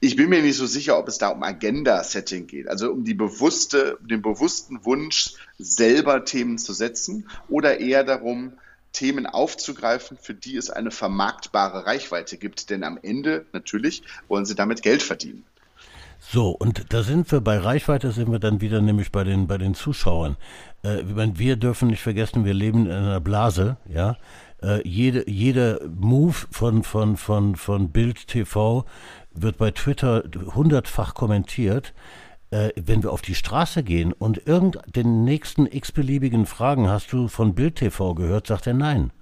[0.00, 3.14] ich bin mir nicht so sicher, ob es da um Agenda-Setting geht, also um die
[3.14, 8.52] bewusste, den bewussten Wunsch, selber Themen zu setzen oder eher darum,
[8.92, 12.70] Themen aufzugreifen, für die es eine vermarktbare Reichweite gibt.
[12.70, 15.44] Denn am Ende natürlich wollen sie damit Geld verdienen.
[16.18, 19.56] So, und da sind wir bei Reichweite, sind wir dann wieder nämlich bei den, bei
[19.58, 20.36] den Zuschauern.
[20.82, 24.16] Äh, wir dürfen nicht vergessen, wir leben in einer Blase, ja.
[24.62, 28.84] Äh, jede, jeder Move von, von, von, von Bild TV
[29.32, 31.94] wird bei Twitter hundertfach kommentiert.
[32.50, 37.54] Äh, wenn wir auf die Straße gehen und irgendeinen nächsten x-beliebigen Fragen hast du von
[37.54, 39.12] Bild TV gehört, sagt er nein.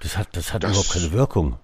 [0.00, 1.58] Das hat, das hat das, überhaupt keine Wirkung.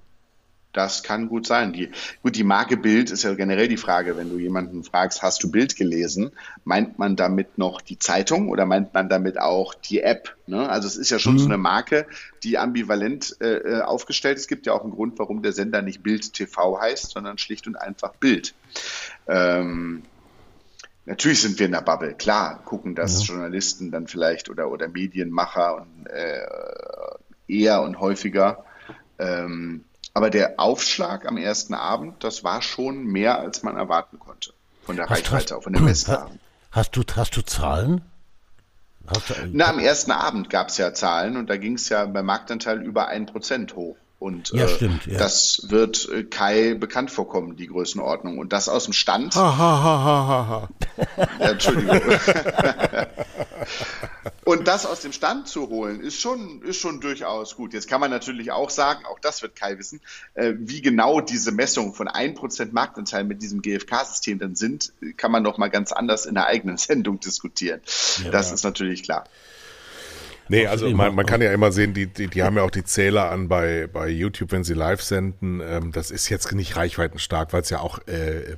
[0.72, 1.72] Das kann gut sein.
[1.72, 1.90] Die,
[2.22, 5.50] gut, die Marke Bild ist ja generell die Frage, wenn du jemanden fragst, hast du
[5.50, 6.30] Bild gelesen?
[6.62, 10.36] Meint man damit noch die Zeitung oder meint man damit auch die App?
[10.46, 10.68] Ne?
[10.68, 11.38] Also es ist ja schon mhm.
[11.38, 12.06] so eine Marke,
[12.42, 14.42] die ambivalent äh, äh, aufgestellt ist.
[14.42, 17.66] Es gibt ja auch einen Grund, warum der Sender nicht Bild TV heißt, sondern schlicht
[17.66, 18.54] und einfach Bild.
[19.28, 20.02] Ähm,
[21.04, 22.14] natürlich sind wir in der Bubble.
[22.14, 23.34] Klar, gucken das ja.
[23.34, 26.46] Journalisten dann vielleicht oder, oder Medienmacher und, äh,
[27.46, 28.64] eher und häufiger.
[29.18, 34.52] Ähm, aber der Aufschlag am ersten Abend, das war schon mehr, als man erwarten konnte.
[34.84, 36.40] Von der hast, Reichweite, von dem Messeabend.
[36.70, 38.02] Hast du, hast du Zahlen?
[39.06, 42.04] Hast du, Na, am ersten Abend gab es ja Zahlen und da ging es ja
[42.04, 43.96] beim Marktanteil über ein Prozent hoch.
[44.18, 45.16] Und ja, äh, stimmt, ja.
[45.16, 48.38] das wird äh, Kai bekannt vorkommen, die Größenordnung.
[48.38, 49.36] Und das aus dem Stand.
[49.36, 50.68] Ha, ha, ha, ha, ha.
[51.38, 52.00] Ja, Entschuldigung.
[54.44, 57.74] Und das aus dem Stand zu holen, ist schon, ist schon durchaus gut.
[57.74, 60.00] Jetzt kann man natürlich auch sagen, auch das wird Kai wissen,
[60.34, 65.42] äh, wie genau diese Messungen von 1% Marktanteil mit diesem GfK-System dann sind, kann man
[65.42, 67.80] noch mal ganz anders in der eigenen Sendung diskutieren.
[68.24, 69.24] Ja, das ist natürlich klar.
[70.48, 72.84] Nee, also man, man kann ja immer sehen, die, die, die haben ja auch die
[72.84, 75.60] Zähler an bei, bei YouTube, wenn sie live senden.
[75.60, 78.56] Ähm, das ist jetzt nicht reichweitenstark, weil es ja auch äh,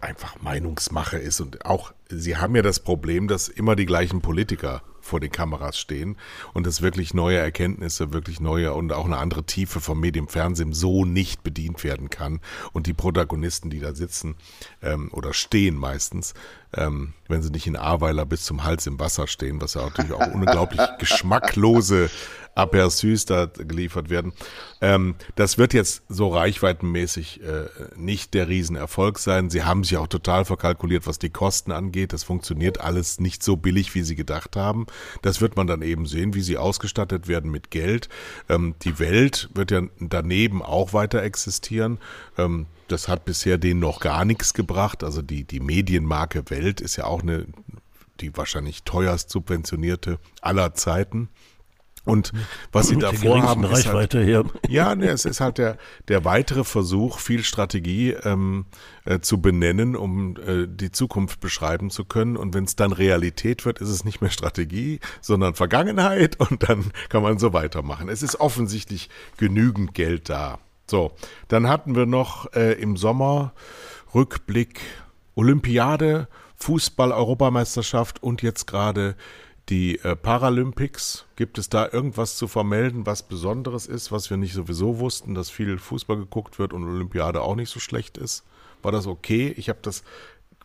[0.00, 1.40] einfach Meinungsmache ist.
[1.40, 5.78] Und auch, sie haben ja das Problem, dass immer die gleichen Politiker vor den Kameras
[5.78, 6.16] stehen
[6.52, 10.72] und es wirklich neue Erkenntnisse, wirklich neue und auch eine andere Tiefe vom Medium Fernsehen
[10.72, 12.40] so nicht bedient werden kann.
[12.72, 14.36] Und die Protagonisten, die da sitzen
[14.80, 16.34] ähm, oder stehen meistens,
[16.76, 20.12] ähm, wenn sie nicht in Aweiler bis zum Hals im Wasser stehen, was ja natürlich
[20.12, 22.10] auch unglaublich geschmacklose
[22.54, 24.32] Aperçus da geliefert werden.
[24.80, 27.66] Ähm, das wird jetzt so reichweitenmäßig äh,
[27.96, 29.48] nicht der Riesenerfolg sein.
[29.48, 32.12] Sie haben sich auch total verkalkuliert, was die Kosten angeht.
[32.12, 34.86] Das funktioniert alles nicht so billig, wie sie gedacht haben.
[35.22, 38.08] Das wird man dann eben sehen, wie sie ausgestattet werden mit Geld.
[38.48, 41.98] Ähm, die Welt wird ja daneben auch weiter existieren.
[42.36, 45.02] Ähm, das hat bisher denen noch gar nichts gebracht.
[45.02, 47.46] Also die, die Medienmarke Welt ist ja auch eine,
[48.20, 51.28] die wahrscheinlich teuerst subventionierte aller Zeiten.
[52.04, 52.32] Und
[52.72, 55.78] was sie davor haben, ist halt, ja, ja ne, es ist halt der,
[56.08, 58.66] der weitere Versuch, viel Strategie ähm,
[59.04, 62.36] äh, zu benennen, um äh, die Zukunft beschreiben zu können.
[62.36, 66.90] Und wenn es dann Realität wird, ist es nicht mehr Strategie, sondern Vergangenheit und dann
[67.08, 68.08] kann man so weitermachen.
[68.08, 70.58] Es ist offensichtlich genügend Geld da.
[70.92, 71.12] So,
[71.48, 73.54] dann hatten wir noch äh, im Sommer
[74.14, 74.78] Rückblick
[75.34, 79.16] Olympiade, Fußball-Europameisterschaft und jetzt gerade
[79.70, 81.24] die äh, Paralympics.
[81.34, 85.48] Gibt es da irgendwas zu vermelden, was Besonderes ist, was wir nicht sowieso wussten, dass
[85.48, 88.44] viel Fußball geguckt wird und Olympiade auch nicht so schlecht ist?
[88.82, 89.54] War das okay?
[89.56, 90.04] Ich habe das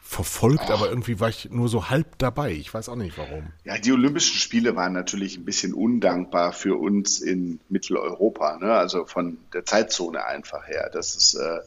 [0.08, 2.53] verfolgt, aber irgendwie war ich nur so halb dabei.
[2.53, 3.47] Ich weiß auch nicht warum.
[3.66, 8.74] Ja, die Olympischen Spiele waren natürlich ein bisschen undankbar für uns in Mitteleuropa, ne?
[8.74, 10.89] also von der Zeitzone einfach her.
[10.93, 11.60] Das ist, äh,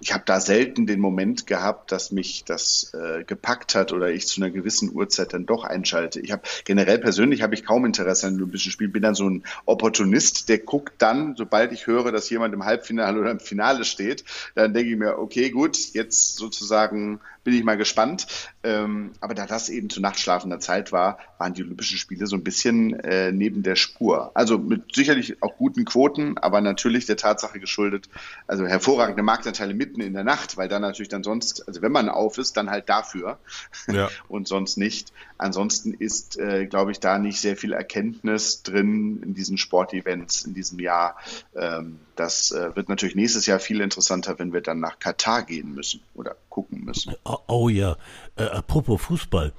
[0.00, 4.26] ich habe da selten den Moment gehabt, dass mich das äh, gepackt hat oder ich
[4.26, 6.20] zu einer gewissen Uhrzeit dann doch einschalte.
[6.20, 9.44] Ich habe generell persönlich habe ich kaum Interesse an Olympischen Spielen, bin dann so ein
[9.66, 14.24] Opportunist, der guckt dann, sobald ich höre, dass jemand im Halbfinale oder im Finale steht,
[14.54, 18.26] dann denke ich mir, okay, gut, jetzt sozusagen bin ich mal gespannt.
[18.64, 22.42] Ähm, aber da das eben zu nachtschlafender Zeit war, waren die Olympischen Spiele so ein
[22.42, 24.32] bisschen äh, neben der Spur.
[24.34, 28.08] Also mit sicherlich auch guten Quoten, aber natürlich der Tatsache geschuldet,
[28.48, 32.08] also hervorragende Marktanteile mitten in der Nacht, weil dann natürlich dann sonst, also wenn man
[32.08, 33.38] auf ist, dann halt dafür
[33.86, 34.08] ja.
[34.28, 35.12] und sonst nicht.
[35.38, 40.52] Ansonsten ist, äh, glaube ich, da nicht sehr viel Erkenntnis drin in diesen Sportevents in
[40.52, 41.16] diesem Jahr.
[41.54, 45.74] Ähm, das äh, wird natürlich nächstes Jahr viel interessanter, wenn wir dann nach Katar gehen
[45.74, 47.14] müssen oder gucken müssen.
[47.24, 47.96] Oh, oh ja,
[48.36, 49.52] äh, apropos Fußball.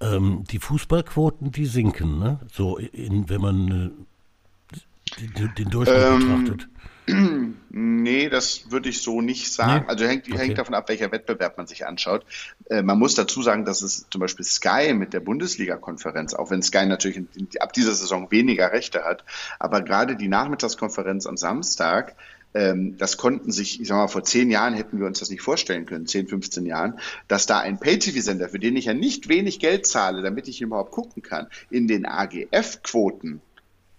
[0.00, 2.40] Ähm, die Fußballquoten, die sinken, ne?
[2.52, 6.68] So, in, wenn man äh, den, den Durchschnitt ähm, betrachtet.
[7.08, 9.84] Nee, das würde ich so nicht sagen.
[9.84, 9.90] Nee?
[9.90, 10.38] Also hängt, okay.
[10.38, 12.24] hängt davon ab, welcher Wettbewerb man sich anschaut.
[12.68, 16.62] Äh, man muss dazu sagen, dass es zum Beispiel Sky mit der Bundesliga-Konferenz, auch wenn
[16.62, 17.22] Sky natürlich
[17.60, 19.24] ab dieser Saison weniger Rechte hat,
[19.58, 22.16] aber gerade die Nachmittagskonferenz am Samstag,
[22.54, 25.42] ähm, das konnten sich, ich sag mal, vor zehn Jahren hätten wir uns das nicht
[25.42, 26.98] vorstellen können, 10, 15 Jahren,
[27.28, 30.90] dass da ein Pay-TV-Sender, für den ich ja nicht wenig Geld zahle, damit ich überhaupt
[30.90, 33.42] gucken kann, in den AGF-Quoten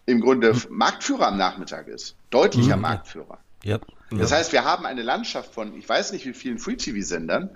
[0.07, 2.15] im Grunde Marktführer am Nachmittag ist.
[2.31, 2.81] Deutlicher mhm.
[2.81, 3.37] Marktführer.
[3.63, 3.79] Ja.
[4.09, 7.49] Das heißt, wir haben eine Landschaft von, ich weiß nicht wie vielen Free-TV-Sendern,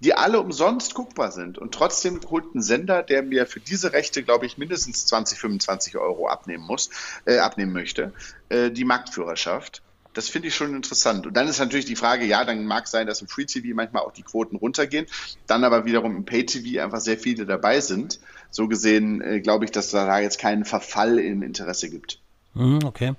[0.00, 1.58] die alle umsonst guckbar sind.
[1.58, 5.96] Und trotzdem holt ein Sender, der mir für diese Rechte, glaube ich, mindestens 20, 25
[5.96, 6.90] Euro abnehmen muss,
[7.24, 8.12] äh, abnehmen möchte,
[8.48, 9.82] äh, die Marktführerschaft.
[10.14, 11.26] Das finde ich schon interessant.
[11.26, 14.02] Und dann ist natürlich die Frage, ja, dann mag sein, dass im Free TV manchmal
[14.02, 15.06] auch die Quoten runtergehen,
[15.46, 18.20] dann aber wiederum im Pay TV einfach sehr viele dabei sind.
[18.50, 22.18] So gesehen äh, glaube ich, dass da jetzt keinen Verfall im Interesse gibt.
[22.54, 23.14] Mhm, okay.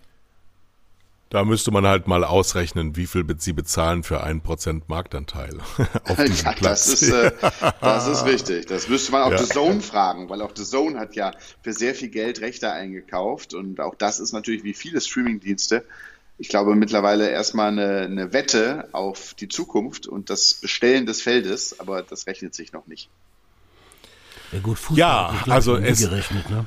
[1.34, 5.58] Da müsste man halt mal ausrechnen, wie viel sie bezahlen für einen Prozent Marktanteil
[6.08, 6.92] auf diesem ja, Platz.
[6.92, 7.32] Das ist, äh,
[7.82, 8.68] das ist richtig.
[8.68, 9.40] Das müsste man auch ja.
[9.40, 11.32] The Zone fragen, weil auch The Zone hat ja
[11.64, 15.84] für sehr viel Geld Rechte eingekauft und auch das ist natürlich wie viele Streamingdienste.
[16.38, 21.80] Ich glaube mittlerweile erstmal eine, eine Wette auf die Zukunft und das Bestellen des Feldes,
[21.80, 23.10] aber das rechnet sich noch nicht.
[24.52, 26.66] Ja gut, Fußball ja, also es, gerechnet, ne?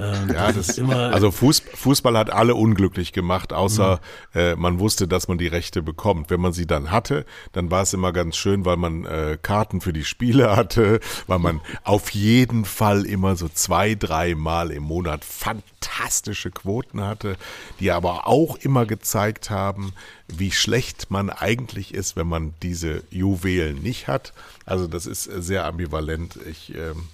[0.00, 4.00] Ähm, ja, das, das also Fußball hat alle unglücklich gemacht, außer
[4.32, 4.40] mhm.
[4.40, 6.30] äh, man wusste, dass man die Rechte bekommt.
[6.30, 9.80] Wenn man sie dann hatte, dann war es immer ganz schön, weil man äh, Karten
[9.80, 14.84] für die Spiele hatte, weil man auf jeden Fall immer so zwei, drei Mal im
[14.84, 17.36] Monat fantastische Quoten hatte,
[17.80, 19.94] die aber auch immer gezeigt haben,
[20.28, 24.32] wie schlecht man eigentlich ist, wenn man diese Juwelen nicht hat.
[24.64, 26.38] Also das ist sehr ambivalent.
[26.48, 27.08] Ich ähm,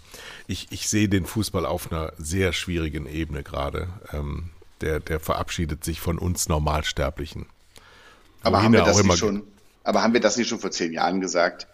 [0.46, 3.88] ich, ich sehe den Fußball auf einer sehr schwierigen Ebene gerade.
[4.12, 7.46] Ähm, der, der verabschiedet sich von uns Normalsterblichen.
[8.42, 9.42] Aber haben, wir das nicht schon,
[9.82, 11.66] aber haben wir das nicht schon vor zehn Jahren gesagt?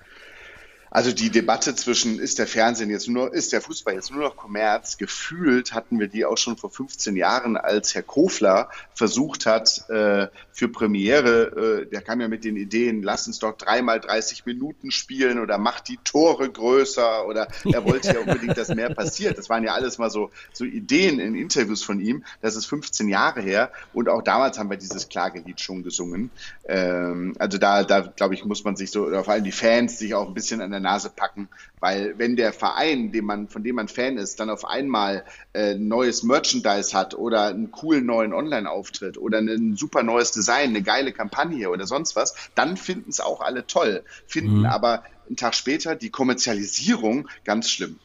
[0.92, 4.36] Also die Debatte zwischen ist der Fernsehen jetzt nur, ist der Fußball jetzt nur noch
[4.36, 9.88] Kommerz, gefühlt hatten wir die auch schon vor 15 Jahren, als Herr Kofler versucht hat,
[9.88, 10.26] äh,
[10.60, 14.90] für Premiere, äh, der kam ja mit den Ideen, lass uns doch dreimal 30 Minuten
[14.90, 19.38] spielen oder macht die Tore größer oder er wollte ja unbedingt, dass mehr passiert.
[19.38, 22.24] Das waren ja alles mal so, so Ideen in Interviews von ihm.
[22.42, 26.30] Das ist 15 Jahre her und auch damals haben wir dieses Klagelied schon gesungen.
[26.66, 29.98] Ähm, also da, da glaube ich, muss man sich so, oder vor allem die Fans
[29.98, 31.48] sich auch ein bisschen an der der Nase packen,
[31.78, 35.74] weil wenn der Verein, dem man, von dem man Fan ist, dann auf einmal äh,
[35.74, 41.12] neues Merchandise hat oder einen coolen neuen Online-Auftritt oder ein super neues Design, eine geile
[41.12, 44.66] Kampagne oder sonst was, dann finden es auch alle toll, finden mhm.
[44.66, 47.98] aber einen Tag später die Kommerzialisierung ganz schlimm.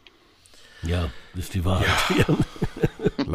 [0.83, 1.87] Ja, ist die Wahrheit.
[2.17, 2.25] Ja.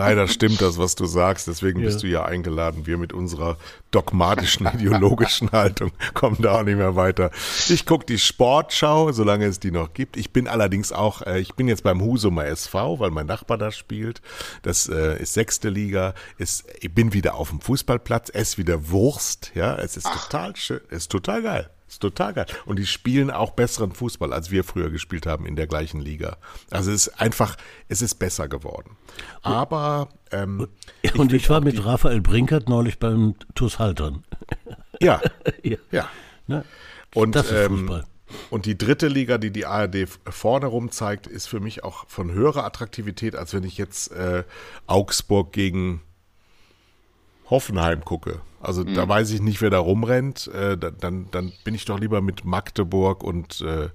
[0.01, 1.47] Leider stimmt das, was du sagst.
[1.47, 1.87] Deswegen ja.
[1.87, 2.87] bist du ja eingeladen.
[2.87, 3.59] Wir mit unserer
[3.91, 7.31] dogmatischen, ideologischen Haltung kommen da auch nicht mehr weiter.
[7.69, 10.17] Ich gucke die Sportschau, solange es die noch gibt.
[10.17, 13.71] Ich bin allerdings auch, äh, ich bin jetzt beim Husumer SV, weil mein Nachbar da
[13.71, 14.23] spielt.
[14.63, 16.15] Das äh, ist sechste Liga.
[16.39, 18.31] Ist, ich bin wieder auf dem Fußballplatz.
[18.31, 19.53] Ess wieder Wurst.
[19.55, 20.29] Ja, es ist Ach.
[20.29, 20.81] total schön.
[20.89, 21.71] Es ist total geil.
[21.91, 22.47] Ist total geil.
[22.67, 26.37] Und die spielen auch besseren Fußball, als wir früher gespielt haben in der gleichen Liga.
[26.71, 27.57] Also es ist einfach,
[27.89, 28.97] es ist besser geworden.
[29.43, 30.69] Aber ähm,
[31.17, 34.23] und ich, ich war mit Raphael Brinkert neulich beim TuS Haltern.
[35.01, 35.21] Ja,
[35.65, 35.79] ja.
[35.91, 36.09] ja.
[36.47, 36.65] Ne?
[37.13, 38.05] Und, das ist ähm, Fußball.
[38.51, 42.31] Und die dritte Liga, die die ARD vorne rum zeigt, ist für mich auch von
[42.31, 44.45] höherer Attraktivität, als wenn ich jetzt äh,
[44.87, 46.03] Augsburg gegen
[47.47, 48.43] Hoffenheim gucke.
[48.61, 48.95] Also mhm.
[48.95, 50.49] da weiß ich nicht, wer da rumrennt.
[50.49, 53.89] Äh, dann, dann bin ich doch lieber mit Magdeburg und äh,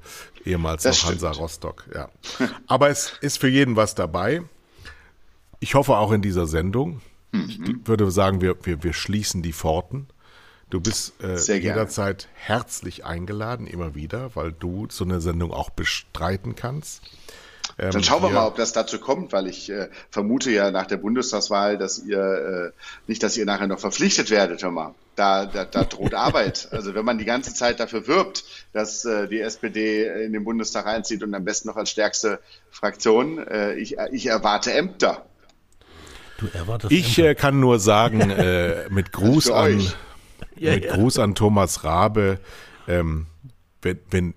[0.43, 1.85] ehemals das noch Hansa Rostock.
[1.93, 2.09] Ja.
[2.67, 4.41] Aber es ist für jeden was dabei.
[5.59, 7.01] Ich hoffe auch in dieser Sendung.
[7.31, 7.49] Mhm.
[7.49, 10.07] Ich würde sagen, wir, wir, wir schließen die Pforten.
[10.71, 16.55] Du bist äh, jederzeit herzlich eingeladen, immer wieder, weil du so eine Sendung auch bestreiten
[16.55, 17.03] kannst.
[17.77, 20.85] Ähm, Dann schauen wir mal, ob das dazu kommt, weil ich äh, vermute ja nach
[20.85, 22.71] der Bundestagswahl, dass ihr äh,
[23.07, 24.95] nicht, dass ihr nachher noch verpflichtet werdet, hör mal.
[25.15, 26.67] Da, da, da droht Arbeit.
[26.71, 28.43] Also wenn man die ganze Zeit dafür wirbt,
[28.73, 32.39] dass äh, die SPD in den Bundestag einzieht und am besten noch als stärkste
[32.69, 35.25] Fraktion, äh, ich, ich erwarte Ämter.
[36.37, 37.31] Du erwartest ich Ämter.
[37.31, 39.79] Äh, kann nur sagen, äh, mit Gruß an
[40.57, 40.95] ja, mit ja.
[40.95, 42.39] Gruß an Thomas Rabe,
[42.87, 43.27] ähm,
[43.81, 44.33] wenn, wenn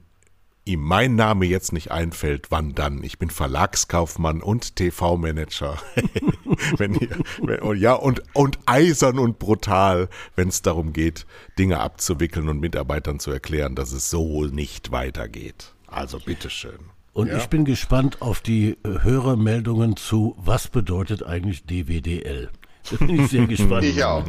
[0.69, 3.03] ihm mein Name jetzt nicht einfällt, wann dann?
[3.03, 5.79] Ich bin Verlagskaufmann und TV-Manager.
[6.77, 11.27] wenn ihr, wenn, oh ja, und, und eisern und brutal, wenn es darum geht,
[11.59, 15.75] Dinge abzuwickeln und Mitarbeitern zu erklären, dass es so nicht weitergeht.
[15.87, 16.79] Also bitteschön.
[17.15, 17.39] Und ja.
[17.39, 22.51] ich bin gespannt auf die äh, Hörermeldungen zu, was bedeutet eigentlich DWDL?
[22.99, 23.85] Bin ich sehr gespannt.
[23.85, 24.25] Ich auch.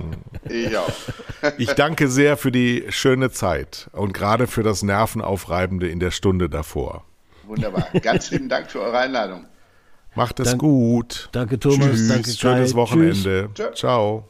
[0.49, 0.91] Ich auch.
[1.57, 6.49] Ich danke sehr für die schöne Zeit und gerade für das Nervenaufreibende in der Stunde
[6.49, 7.05] davor.
[7.47, 7.87] Wunderbar.
[8.01, 9.45] Ganz lieben Dank für eure Einladung.
[10.15, 11.29] Macht es Dank, gut.
[11.31, 11.91] Danke, Thomas.
[11.91, 12.07] Tschüss.
[12.09, 13.49] Danke, Schönes Wochenende.
[13.53, 13.75] Tschüss.
[13.75, 14.27] Ciao.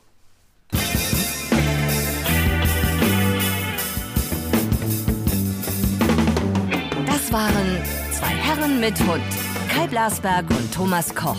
[7.05, 7.77] Das waren
[8.11, 9.23] zwei Herren mit Hund.
[9.73, 11.37] Kai Blasberg und Thomas Koch.